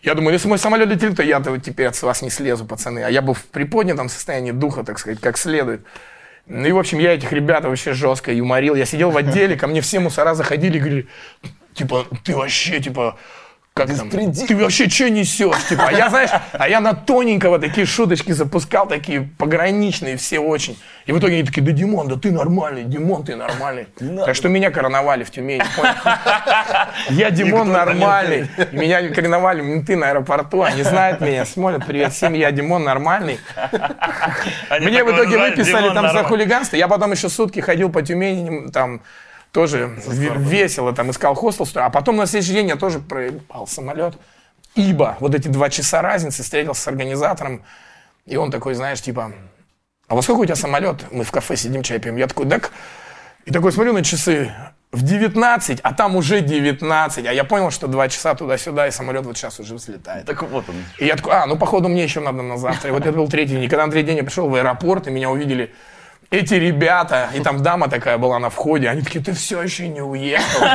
[0.07, 2.99] Я думаю, если мой самолет летит, то я-то вот теперь от вас не слезу, пацаны.
[2.99, 5.81] А я был в приподнятом состоянии духа, так сказать, как следует.
[6.45, 8.75] Ну и, в общем, я этих ребят вообще жестко юморил.
[8.75, 11.07] Я сидел в отделе, ко мне все мусора заходили и говорили,
[11.73, 13.17] типа, ты вообще, типа,
[13.77, 15.63] как там, ты вообще что несешь?
[15.69, 20.77] Типа, а я, знаешь, а я на тоненького такие шуточки запускал, такие пограничные, все очень.
[21.05, 23.87] И в итоге они такие, да, Димон, да ты нормальный, Димон, ты нормальный.
[24.25, 25.93] Так что меня короновали в Тюмени, понял?
[27.09, 28.49] Я Димон нормальный.
[28.71, 33.39] И Меня короновали менты на аэропорту, они знают меня, смотрят, привет всем, я Димон нормальный.
[34.69, 36.27] Они Мне в итоге выписали Димон там за Нормальный.
[36.29, 36.75] хулиганство.
[36.75, 39.01] Я потом еще сутки ходил по Тюмени, там
[39.51, 41.67] тоже весело, там искал хостел.
[41.75, 44.15] А потом на следующий день я тоже проебал самолет.
[44.75, 47.63] Ибо вот эти два часа разницы встретился с организатором,
[48.25, 49.31] и он такой, знаешь, типа,
[50.07, 51.11] а во сколько у тебя самолет?
[51.11, 52.17] Мы в кафе сидим, чай пьем.
[52.17, 52.71] Я такой, так...
[53.45, 54.53] И такой смотрю на часы,
[54.91, 57.25] в 19, а там уже 19.
[57.25, 60.25] А я понял, что два часа туда-сюда, и самолет вот сейчас уже взлетает.
[60.25, 60.75] Так вот он.
[60.97, 62.89] И я такой, а, ну, походу, мне еще надо на завтра.
[62.89, 63.63] И вот это был третий день.
[63.63, 65.73] И когда на третий день я пришел в аэропорт, и меня увидели
[66.29, 70.01] эти ребята, и там дама такая была на входе, они такие, ты все еще не
[70.01, 70.65] уехал.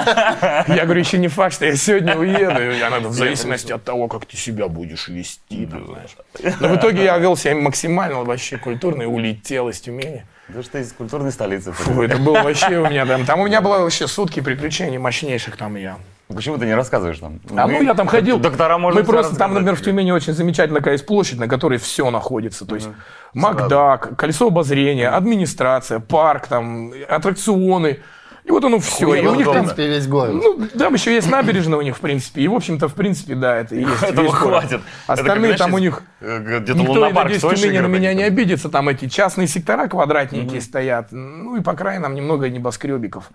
[0.66, 2.62] Я говорю, еще не факт, что я сегодня уеду.
[2.62, 6.16] И она, в зависимости от того, как ты себя будешь вести, там, знаешь.
[6.60, 10.24] Но в итоге я вел себя максимально вообще культурно и улетел из Тюмени.
[10.46, 11.72] Потому что из культурной столицы.
[11.72, 13.24] Фу, это было вообще у меня там.
[13.24, 15.98] Там у меня было вообще сутки приключений мощнейших там я.
[16.34, 17.40] Почему ты не рассказываешь нам?
[17.56, 18.38] А ну я там ходил.
[18.38, 21.78] Доктора можно Мы просто там, например, в Тюмени очень замечательная такая есть площадь, на которой
[21.78, 22.66] все находится.
[22.66, 22.88] То есть
[23.34, 28.00] Макдак, колесо обозрения, администрация, парк, там, аттракционы.
[28.44, 29.14] И вот оно все.
[29.14, 30.34] И у в них там, принципе, весь город.
[30.34, 32.42] ну, там еще есть набережная у них, в принципе.
[32.42, 34.02] И, в общем-то, в принципе, да, это и есть.
[34.02, 34.62] Этого весь город.
[34.62, 34.80] хватит.
[35.06, 36.02] Остальные Это как, там у них...
[36.20, 38.68] э, Где-то Никто, я надеюсь, в Тюмени на меня не обидится.
[38.68, 41.12] Там эти частные сектора квадратненькие стоят.
[41.12, 43.30] Ну и по краям немного небоскребиков.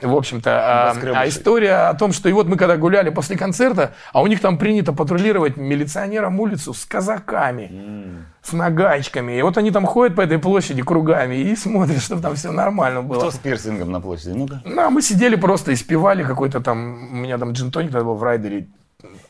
[0.00, 3.92] В общем-то, а, а история о том, что и вот мы когда гуляли после концерта,
[4.12, 9.38] а у них там принято патрулировать милиционерам улицу с казаками, с нагайчиками.
[9.38, 13.02] И вот они там ходят по этой площади кругами и смотрят, чтобы там все нормально
[13.02, 13.18] было.
[13.18, 14.36] Кто с пирсингом на площади?
[14.36, 14.60] Ну-ка.
[14.64, 18.16] Ну, а мы сидели просто и спевали какой-то там, у меня там джинтоник тогда был
[18.16, 18.68] в райдере,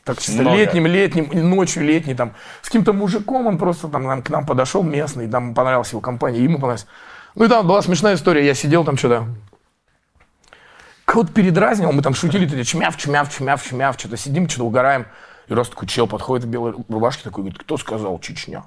[0.03, 0.57] так чисто Много.
[0.57, 4.83] летним, летним, ночью летний там, с каким-то мужиком, он просто там нам- к нам подошел
[4.83, 6.87] местный, нам понравилась его компания, ему понравилось.
[7.35, 9.27] Ну и там была смешная история, я сидел там что-то,
[11.07, 15.07] кого-то передразнивал, мы там шутили, такие, чмяв, чмяв, чмяв, чмяв, что-то сидим, что-то угораем.
[15.47, 18.63] И раз такой чел подходит в белой рубашке, такой говорит, кто сказал Чечня?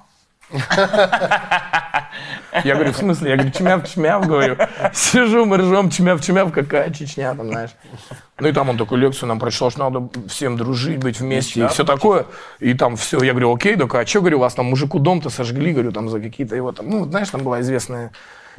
[2.65, 3.31] Я говорю, в смысле?
[3.31, 4.57] Я говорю, чмяв, чмяв, говорю.
[4.95, 7.71] Сижу, мы ржем, чмяв, чмяв, какая Чечня там, знаешь.
[8.39, 11.69] Ну и там он такую лекцию нам прочел, что надо всем дружить, быть вместе и
[11.69, 12.25] все такое.
[12.59, 15.29] И там все, я говорю, окей, только а что, говорю, у вас там мужику дом-то
[15.29, 18.13] сожгли, говорю, там за какие-то его там, ну, знаешь, там была известная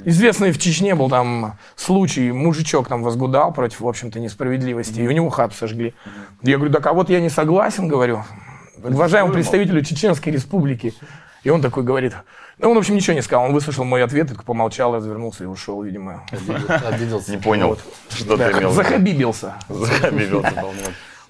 [0.05, 5.11] Известный в Чечне был там случай, мужичок там возгудал против, в общем-то, несправедливости, и у
[5.11, 5.93] него хату сожгли.
[6.41, 8.23] Я говорю, так а вот я не согласен, говорю,
[8.83, 10.93] уважаемому представителю Чеченской Республики.
[11.43, 12.13] И он такой говорит,
[12.59, 15.47] ну, он, в общем, ничего не сказал, он выслушал мой ответ, только помолчал, развернулся и
[15.47, 16.23] ушел, видимо.
[16.85, 17.31] Обиделся.
[17.31, 17.79] Не понял,
[18.09, 18.53] что ты имел.
[18.53, 18.71] в виду.
[18.71, 19.55] Захабибился.
[19.67, 20.53] Захабибился.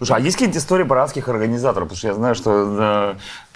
[0.03, 1.89] Слушай, а есть какие-нибудь истории братских организаторов?
[1.89, 2.65] Потому что я знаю, что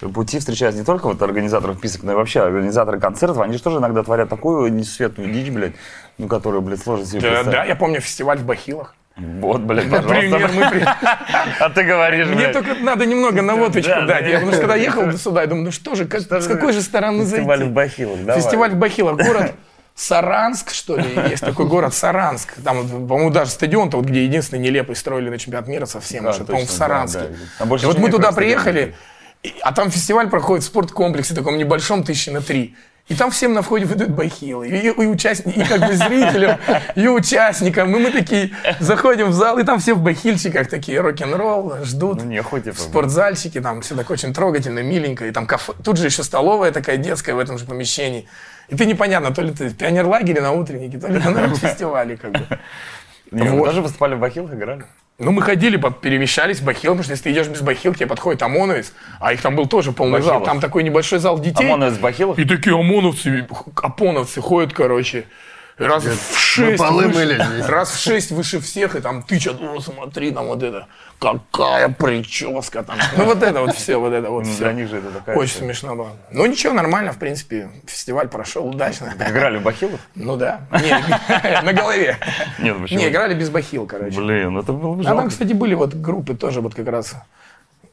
[0.00, 3.40] на пути встречаются не только вот организаторов писок, но и вообще организаторы концертов.
[3.40, 5.72] Они же тоже иногда творят такую несветную дичь, блядь,
[6.18, 7.50] ну, которую, блядь, сложно себе Да, представить.
[7.50, 8.94] да, я помню фестиваль в Бахилах.
[9.16, 10.84] Вот, блядь, Например, мы при-
[11.60, 12.52] А ты говоришь, Мне блядь.
[12.52, 14.22] только надо немного наводочку Да, дать.
[14.24, 14.28] да.
[14.30, 16.80] Я, потому что когда ехал сюда, я думаю, ну что же, как- с какой же
[16.80, 17.70] стороны Фестиваль зайти?
[17.72, 18.40] в Бахилах, давай.
[18.40, 19.52] Фестиваль в Бахилах, город
[19.96, 22.52] Саранск, что ли, есть такой город Саранск.
[22.62, 26.44] Там, по-моему, даже стадион-то, вот, где единственный нелепый строили на чемпионат мира совсем Да, уже,
[26.44, 27.34] по-моему, в да, Саранске.
[27.58, 27.64] да.
[27.64, 28.94] Больше И вот мы туда приехали,
[29.42, 32.76] и- а там фестиваль проходит в спорткомплексе, таком небольшом, тысячи на три.
[33.08, 34.66] И там всем на входе выдают бахилы.
[34.68, 36.58] И, и, участни- и как бы зрителям,
[36.96, 37.94] и участникам.
[37.94, 38.50] И мы такие
[38.80, 42.22] заходим в зал, и там все в бахильчиках такие рок-н-ролл, ждут.
[42.24, 42.74] Ну, нехуй, типа.
[42.76, 45.24] В спортзальчике, там все так очень трогательно, миленько.
[45.26, 48.26] И там кафе, тут же еще столовая такая детская в этом же помещении.
[48.68, 52.32] И ты непонятно, то ли ты в пионерлагере на утреннике, то ли на фестивале как
[52.32, 52.40] бы.
[53.30, 53.66] Не, Вот.
[53.66, 54.84] тоже выступали в Бахилах, играли?
[55.18, 58.06] Ну, мы ходили, перемещались в бахил, потому что если ты идешь без бахил, к тебе
[58.06, 60.40] подходит ОМОНовец, а их там был тоже полный зал.
[60.40, 60.44] Бахилов.
[60.46, 61.64] Там такой небольшой зал детей.
[61.64, 62.38] ОМОНовец в Бахилах?
[62.38, 65.24] И такие ОМОНовцы, ОПОНовцы ходят, короче,
[65.78, 69.80] раз в шесть, полы выше- мыли раз в шесть выше всех, и там тычат, о,
[69.80, 70.86] смотри, там вот это,
[71.18, 72.96] какая прическа там.
[73.16, 74.64] Ну, вот это вот все, вот это вот Ну, все.
[74.64, 75.36] Для них же это такая...
[75.36, 76.10] Очень смешно было.
[76.30, 79.12] Ну, ничего, нормально, в принципе, фестиваль прошел удачно.
[79.18, 80.00] Играли в Бахилах?
[80.14, 80.62] Ну да.
[81.62, 82.16] На голове.
[82.58, 82.98] Нет, почему?
[82.98, 84.16] Не, играли без бахил, короче.
[84.16, 87.14] Блин, это было бы А там, кстати, были вот группы тоже вот как раз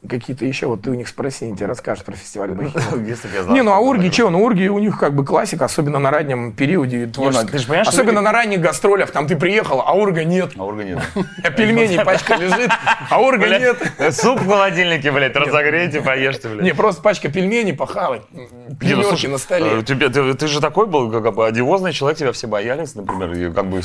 [0.08, 2.50] какие-то еще, вот ты у них спроси, они тебе расскажут про фестиваль
[3.42, 6.10] знал, Не, ну а Урги, что, ну Урги у них как бы классика, особенно на
[6.10, 7.48] раннем периоде творческом.
[7.48, 10.52] понимаешь, что Особенно на ранних гастролях, там ты приехал, а Урга нет.
[10.56, 10.98] А Урга нет.
[11.42, 12.70] А пельмени пачка лежит,
[13.10, 13.76] а Урга нет.
[14.14, 16.62] Суп в холодильнике, блядь, разогрейте, поешьте, блядь.
[16.62, 18.48] Не, просто пачка пельменей похавать, ну,
[18.80, 19.82] пельмешки на столе.
[19.88, 23.66] э, ты, же такой был, как бы одиозный человек, тебя все боялись, например, и как
[23.66, 23.80] бы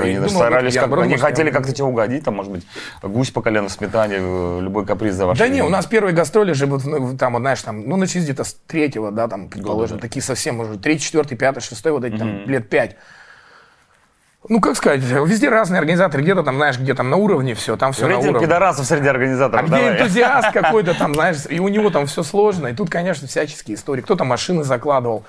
[0.00, 2.66] они старались, они хотели как-то тебе угодить, там, может быть,
[3.02, 6.14] гусь по колено в сметане, э, любой каприз за ваш Да не, у нас первые
[6.14, 6.82] гастроли же вот,
[7.18, 10.78] там, вот, знаешь, там, ну, начались где-то с третьего, да, там, предположим, такие совсем уже,
[10.78, 12.96] третий, четвертый, пятый, шестой, вот эти там лет пять.
[14.48, 17.92] Ну, как сказать, везде разные организаторы, где-то там, знаешь, где там на уровне все, там
[17.92, 18.46] все на Рейтинг уровне.
[18.46, 19.92] пидорасов среди А организаторов, где давай.
[19.94, 22.68] энтузиаст какой-то там, знаешь, и у него там все сложно.
[22.68, 24.02] И тут, конечно, всяческие истории.
[24.02, 25.24] Кто-то машины закладывал.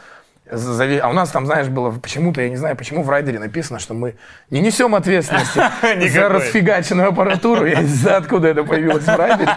[0.50, 3.94] А у нас там, знаешь, было почему-то, я не знаю, почему в райдере написано, что
[3.94, 4.16] мы
[4.50, 5.62] не несем ответственности
[6.10, 7.66] за расфигаченную аппаратуру.
[7.66, 9.52] Я не знаю, откуда это появилось в райдере.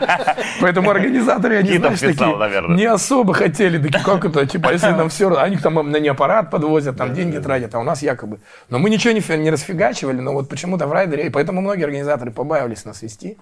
[0.60, 3.78] Поэтому организаторы, они, знаешь, такие не особо хотели.
[3.80, 5.30] Такие, как это, типа, если нам все...
[5.36, 8.40] Они там на не аппарат подвозят, там деньги тратят, а у нас якобы...
[8.68, 12.84] Но мы ничего не расфигачивали, но вот почему-то в райдере, и поэтому многие организаторы побаивались
[12.84, 13.38] нас вести.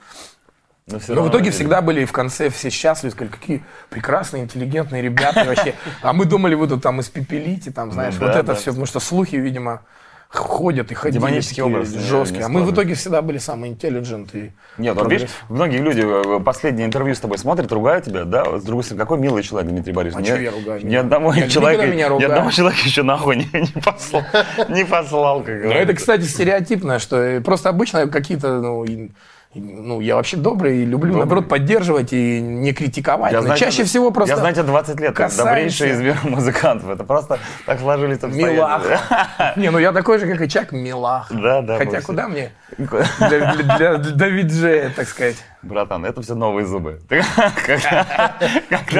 [0.90, 1.52] Но, всё Но в итоге видели.
[1.54, 5.74] всегда были в конце все счастливы, сказали, какие прекрасные, интеллигентные ребята вообще.
[6.02, 8.54] А мы думали, вы тут там испепелите, там, знаешь, Ну вот это да.
[8.54, 9.82] все, потому что слухи, видимо,
[10.30, 12.44] ходят и ходили Демонический такие образ, не- жесткие.
[12.44, 16.40] А мы в итоге всегда были самые intelligent и Нет, вот видишь, многие люди э,
[16.40, 18.58] последнее интервью с тобой смотрят, ругают тебя, да?
[18.58, 20.26] С другой стороны, какой милый человек Дмитрий Борисович.
[20.26, 20.86] А чё я ругаю?
[20.86, 24.22] Ни одного Я человека, меня ни одного человека еще нахуй не, не послал,
[24.68, 29.10] не послал, как Но это, кстати, стереотипно, что э, просто обычно какие-то, ну, и- и,
[29.54, 33.32] ну, я вообще добрый и люблю, наоборот, поддерживать и не критиковать.
[33.32, 34.34] Я Но знаю чаще всего просто...
[34.34, 35.44] Я знаю тебя 20 лет, касаемся.
[35.44, 36.90] добрейший из мира музыкантов.
[36.90, 38.52] Это просто так сложились обстоятельства.
[38.52, 39.52] Милаха.
[39.56, 41.28] Не, ну я такой же, как и Чак, милах.
[41.30, 45.36] Да, да, Хотя куда мне для, для, виджея, так сказать.
[45.62, 47.00] Братан, это все новые зубы.
[47.08, 47.22] Ты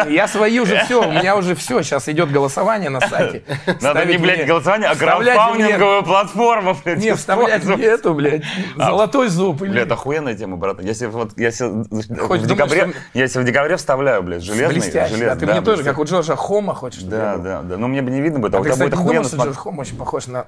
[0.08, 1.82] Я свои уже все, у меня уже все.
[1.82, 3.44] Сейчас идет голосование на сайте.
[3.80, 6.98] Надо не, блядь, голосование, а краудфандинговую платформу, блядь.
[6.98, 8.42] Не, вставлять мне эту, блядь,
[8.76, 9.62] золотой зуб.
[9.62, 10.84] или- Бля, это охуенная тема, братан.
[10.94, 15.26] Себе, вот, Хочешь, в думаешь, декабре, что- себе в декабре вставляю, блядь, железный, железный.
[15.26, 15.36] да.
[15.36, 17.76] Ты мне тоже, как у Джорджа Хома хочешь, Да, да, да.
[17.76, 19.10] Но мне бы не видно будет, а А у ты, тебя кстати, будет не думал,
[19.10, 19.54] охуенно что смотреть.
[19.54, 20.46] Джордж Хом очень похож На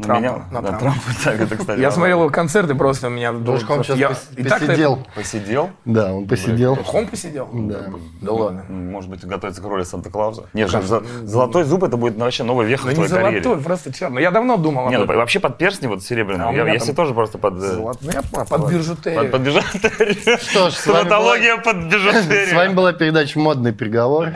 [0.00, 0.20] Трампа?
[0.20, 0.32] меня?
[0.50, 0.78] на На Трампа.
[0.78, 3.30] Трампа, так, это, кстати, Я смотрел его концерты просто, у меня...
[3.32, 5.06] Джордж Хом сейчас я- пос- и так-то- посидел.
[5.14, 5.70] Посидел?
[5.84, 6.76] Да, он посидел.
[6.76, 7.46] Хом посидел?
[7.52, 7.80] Да.
[8.22, 8.64] Да ладно.
[8.70, 10.44] Может быть, готовится к роли Санта-Клауса?
[10.54, 13.42] Нет, же, за- золотой зуб это будет вообще новый вех Ну в не твоей карьере.
[13.42, 14.22] золотой, просто черный.
[14.22, 15.16] Я давно думал Не, об ну этом.
[15.18, 16.48] вообще под перстни вот серебряные.
[16.48, 17.62] А я, себе тоже просто под...
[17.62, 19.20] э, Золот- я понял, под бижутерию.
[19.20, 20.38] Под, под бижутерию.
[20.38, 22.48] Что ж, с вами Стоматология под бижутерию.
[22.48, 24.30] С вами была передача «Модный приговор».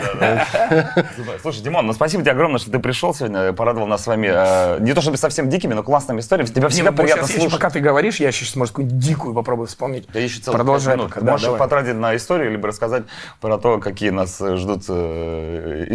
[1.40, 4.28] Слушай, Димон, ну спасибо тебе огромное, что ты пришел сегодня, порадовал нас с вами.
[4.30, 6.48] э, не то чтобы совсем дикими, но классными историями.
[6.48, 7.58] Тебя Не, всегда ну, приятно сейчас, еще слушать.
[7.58, 10.06] пока ты говоришь, я сейчас, может, какую-нибудь дикую попробую вспомнить.
[10.12, 11.12] Да еще целых Продолжай минут.
[11.16, 11.58] да, можешь давай.
[11.58, 13.04] потратить на историю, либо рассказать
[13.40, 15.86] про то, какие нас э, ждут э,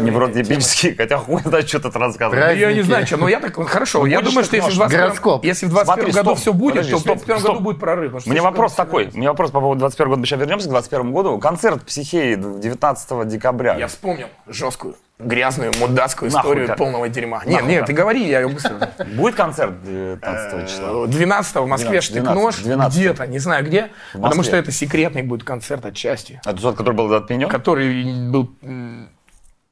[0.00, 2.58] невротипические, хотя хуй знает, что тут рассказывать.
[2.58, 4.88] Я не знаю, что, но я так, хорошо, я будешь думаю, что если в нож.
[4.88, 5.44] 21 Гороскоп.
[5.44, 7.50] если в 21 Смотри, году все будет, то в стоп, 31 стоп.
[7.52, 8.22] году будет прорыв.
[8.22, 9.10] слишком вопрос такой.
[9.14, 10.20] меня вопрос по поводу 21 года.
[10.20, 11.38] Мы сейчас вернемся к 21 году.
[11.38, 13.76] Концерт психеи 19 декабря.
[13.76, 16.76] Я вспомнил жесткую, грязную, мудацкую Нахуй, историю как?
[16.78, 17.38] полного дерьма.
[17.38, 17.86] Нахуй, Нет, нет, как?
[17.88, 18.90] ты говори, я ее быстро.
[19.16, 21.06] Будет концерт 19 числа?
[21.06, 22.98] 12 в Москве 12, штык-нож, 12.
[22.98, 27.12] где-то, не знаю где, потому что это секретный будет концерт отчасти, А тот, который был
[27.12, 27.48] от меня?
[27.48, 28.50] который был...
[28.62, 29.08] м,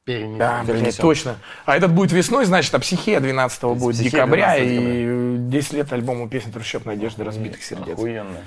[0.03, 0.37] Перенесем.
[0.37, 1.01] Да, блядь, Перенесем.
[1.01, 1.35] точно.
[1.65, 6.29] А этот будет весной, значит, а психея 12 будет декабря, 12 и 10 лет альбому
[6.29, 7.93] песни «Трущоб надежды разбитых сердец».
[7.97, 8.37] Охуенно.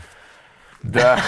[0.82, 1.20] Да.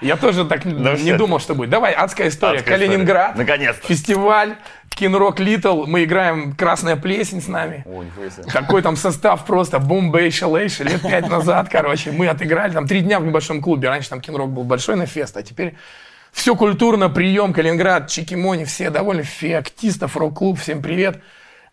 [0.00, 1.16] Я тоже так не все.
[1.16, 1.70] думал, что будет.
[1.70, 2.62] Давай, адская история.
[2.62, 3.36] Калининград.
[3.36, 3.86] Наконец-то.
[3.86, 4.56] Фестиваль.
[4.90, 5.84] Кинрок Литл.
[5.84, 7.84] Мы играем «Красная плесень» с нами.
[7.86, 8.44] О, нихуя себе.
[8.44, 12.12] Такой там состав просто бомбейша лейша лет пять назад, короче.
[12.12, 13.90] Мы отыграли там три дня в небольшом клубе.
[13.90, 15.74] Раньше там кинрок был большой на фест, а теперь
[16.32, 21.20] все культурно, прием, Калининград, Чикимони, все довольны, феоктистов, рок-клуб, всем привет.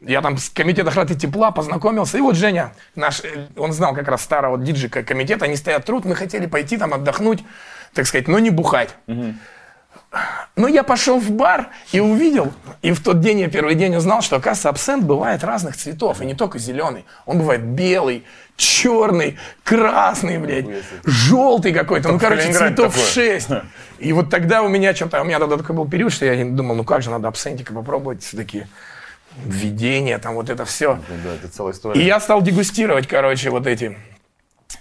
[0.06, 2.18] Я там с комитета охраны тепла познакомился.
[2.18, 6.06] И вот Женя, наш, э, он знал как раз старого диджи комитета, они стоят труд,
[6.06, 7.44] мы хотели пойти там отдохнуть,
[7.94, 8.96] так сказать, но не бухать.
[10.56, 14.22] Но я пошел в бар и увидел, и в тот день я первый день узнал,
[14.22, 17.06] что, оказывается, абсент бывает разных цветов, и не только зеленый.
[17.26, 18.24] Он бывает белый,
[18.56, 20.68] черный, красный, блядь,
[21.04, 22.12] желтый какой-то.
[22.12, 23.08] Ну, короче, цветов такое.
[23.08, 23.50] шесть.
[23.98, 26.76] И вот тогда у меня что-то, у меня тогда такой был период, что я думал,
[26.76, 28.66] ну как же, надо абсентика попробовать все-таки.
[29.46, 31.00] Введение, там вот это все.
[31.24, 32.06] Да, это целая И история.
[32.06, 33.98] я стал дегустировать, короче, вот эти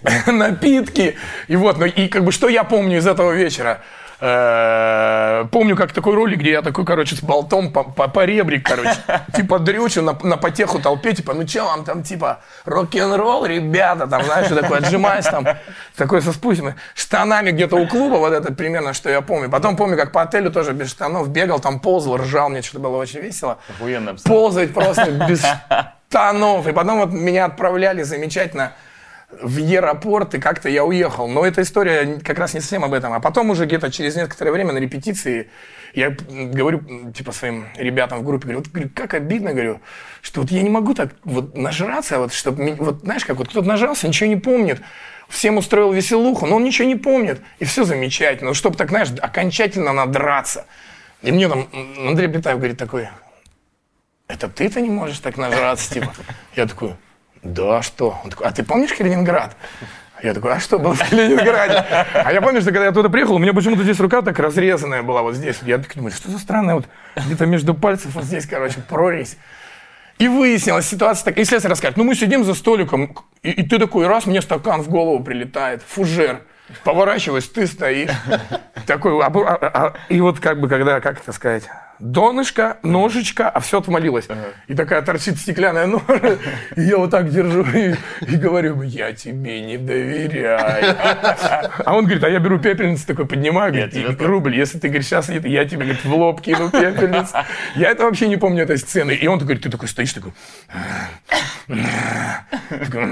[0.27, 1.15] напитки.
[1.47, 3.81] И вот, ну и как бы что я помню из этого вечера?
[4.25, 8.65] Э, Помню, как такой ролик, где я такой, короче, с болтом по, по, по ребрик,
[8.65, 8.95] короче,
[9.35, 14.23] типа дрючу на, на потеху толпе, типа, ну че вам там, типа, рок-н-ролл, ребята, там,
[14.23, 15.45] знаешь, что такое, отжимаюсь там,
[15.97, 19.49] такой со спущенными штанами где-то у клуба, вот это примерно, что я помню.
[19.49, 22.95] Потом помню, как по отелю тоже без штанов бегал, там ползал, ржал, мне что-то было
[22.95, 23.57] очень весело.
[23.77, 24.15] Охуенно.
[24.23, 25.43] Ползать просто без
[26.09, 26.65] штанов.
[26.65, 28.71] И потом вот меня отправляли замечательно
[29.41, 31.27] в аэропорт, и как-то я уехал.
[31.27, 33.13] Но эта история как раз не совсем об этом.
[33.13, 35.49] А потом уже где-то через некоторое время на репетиции
[35.93, 39.79] я говорю, типа, своим ребятам в группе, говорю, вот, как обидно, говорю,
[40.21, 43.67] что вот я не могу так вот нажраться, вот, чтобы, вот, знаешь, как вот кто-то
[43.67, 44.81] нажрался, ничего не помнит,
[45.29, 48.49] всем устроил веселуху, но он ничего не помнит, и все замечательно.
[48.49, 50.65] Ну, чтобы так, знаешь, окончательно надраться.
[51.21, 51.67] И мне там
[52.07, 53.07] Андрей Бетаев говорит такой,
[54.27, 56.13] это ты-то не можешь так нажраться, типа.
[56.55, 56.95] Я такой,
[57.43, 58.17] да, что?
[58.23, 59.55] Он такой, а ты помнишь Калининград?
[60.21, 61.83] Я такой, а что было в Калининграде?
[62.13, 65.03] А я помню, что когда я туда приехал, у меня почему-то здесь рука так разрезанная
[65.03, 65.59] была вот здесь.
[65.63, 66.85] Я думаю, что за странное, вот
[67.17, 69.35] где-то между пальцев вот здесь, короче, прорезь.
[70.19, 73.79] И выяснилась ситуация такая, и следствие расскажет, ну мы сидим за столиком, и, и ты
[73.79, 76.43] такой, раз, мне стакан в голову прилетает, фужер.
[76.85, 78.09] Поворачиваюсь, ты стоишь.
[78.87, 81.63] Такой, а, а, а, и вот как бы, когда, как это сказать,
[82.03, 84.27] донышко, ножичка, а все отвалилось.
[84.67, 86.37] И такая торчит стеклянная ножа,
[86.75, 90.95] и я вот так держу и, и говорю, я тебе не доверяю.
[91.85, 95.05] А он говорит, а я беру пепельницу, такой поднимаю, говорит, «И, рубль, если ты, говорит,
[95.05, 97.33] сейчас нет, я тебе, говорит, в лоб кину пепельницу.
[97.75, 99.13] Я это вообще не помню этой сцены.
[99.13, 100.33] И он такой, ты такой стоишь, такой,
[102.69, 103.07] такой,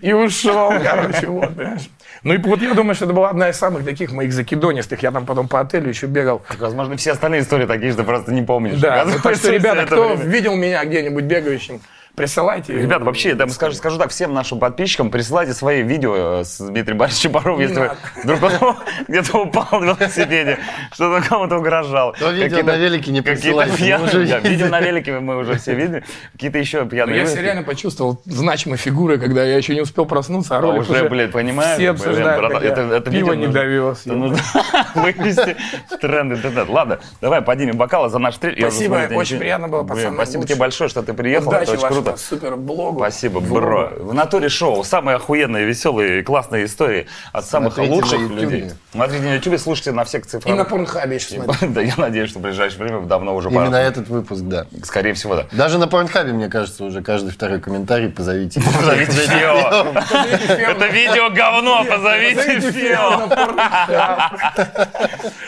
[0.00, 1.88] и ушел, короче, вот, понимаешь.
[2.22, 5.02] Ну и вот я думаю, что это была одна из самых таких моих закидонистых.
[5.02, 6.42] Я там потом по отелю еще бегал.
[6.48, 8.80] Так, Возможно, все остальные истории такие, что ты просто не помнишь.
[8.80, 10.30] Да, ну, так что, ребята, кто время.
[10.30, 11.80] видел меня где-нибудь бегающим,
[12.14, 12.72] присылайте.
[12.72, 16.98] Ребята, вообще, я скажу, скажу так, всем нашим подписчикам присылайте свои видео э, с Дмитрием
[16.98, 17.90] Борисовичем Боровым, если вы
[18.22, 18.76] вдруг
[19.08, 20.58] где-то упал на велосипеде,
[20.92, 22.14] что-то кому-то угрожал.
[22.18, 26.04] То видео на велике не присылайте, да, видео на велике мы уже все видели.
[26.32, 30.56] Какие-то еще пьяные Я себя реально почувствовал значимой фигурой, когда я еще не успел проснуться,
[30.56, 31.78] а А ролик уже, уже блядь, понимаешь?
[31.78, 34.06] Все обсуждают, пиво не довез.
[34.06, 34.38] Это нужно
[34.94, 35.56] вывести
[35.90, 36.68] в тренд интернет.
[36.68, 40.88] Ладно, давай поднимем бокалы за наш уже Спасибо, очень приятно было, пацаны, Спасибо тебе большое,
[40.90, 41.48] что ты приехал.
[41.48, 42.18] Удачи Это очень вашему круто.
[42.18, 42.98] супер блогу.
[43.00, 43.90] Спасибо, бро.
[43.98, 44.84] В натуре шоу.
[44.84, 48.70] Самые охуенные, веселые, классные истории от самых Смотрите лучших на людей.
[48.92, 50.58] Смотрите на YouTube, слушайте на всех И цифровых.
[50.58, 51.70] на Порнхабе еще смотрю.
[51.74, 53.80] Да, я надеюсь, что в ближайшее время давно уже Именно пора.
[53.80, 54.66] этот выпуск, да.
[54.84, 55.46] Скорее всего, да.
[55.52, 58.60] Даже на Порнхабе, мне кажется, уже каждый второй комментарий позовите.
[58.78, 59.92] Позовите Фео.
[59.94, 63.28] Это видео говно, позовите Фео.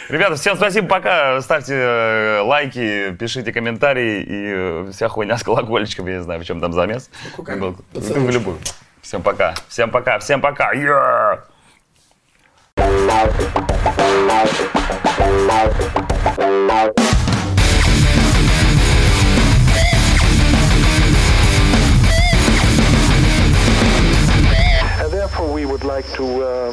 [0.09, 1.40] Ребята, всем спасибо, пока.
[1.40, 4.52] Ставьте э, лайки, пишите комментарии и
[4.88, 7.11] э, вся хуйня с колокольчиком, я не знаю, в чем там замес.
[7.36, 8.59] Был- В любую.
[9.03, 9.55] Всем пока.
[9.68, 10.18] Всем пока.
[10.20, 10.72] Всем пока.
[10.72, 11.40] Yeah!
[25.11, 26.72] Therefore, we would like to uh,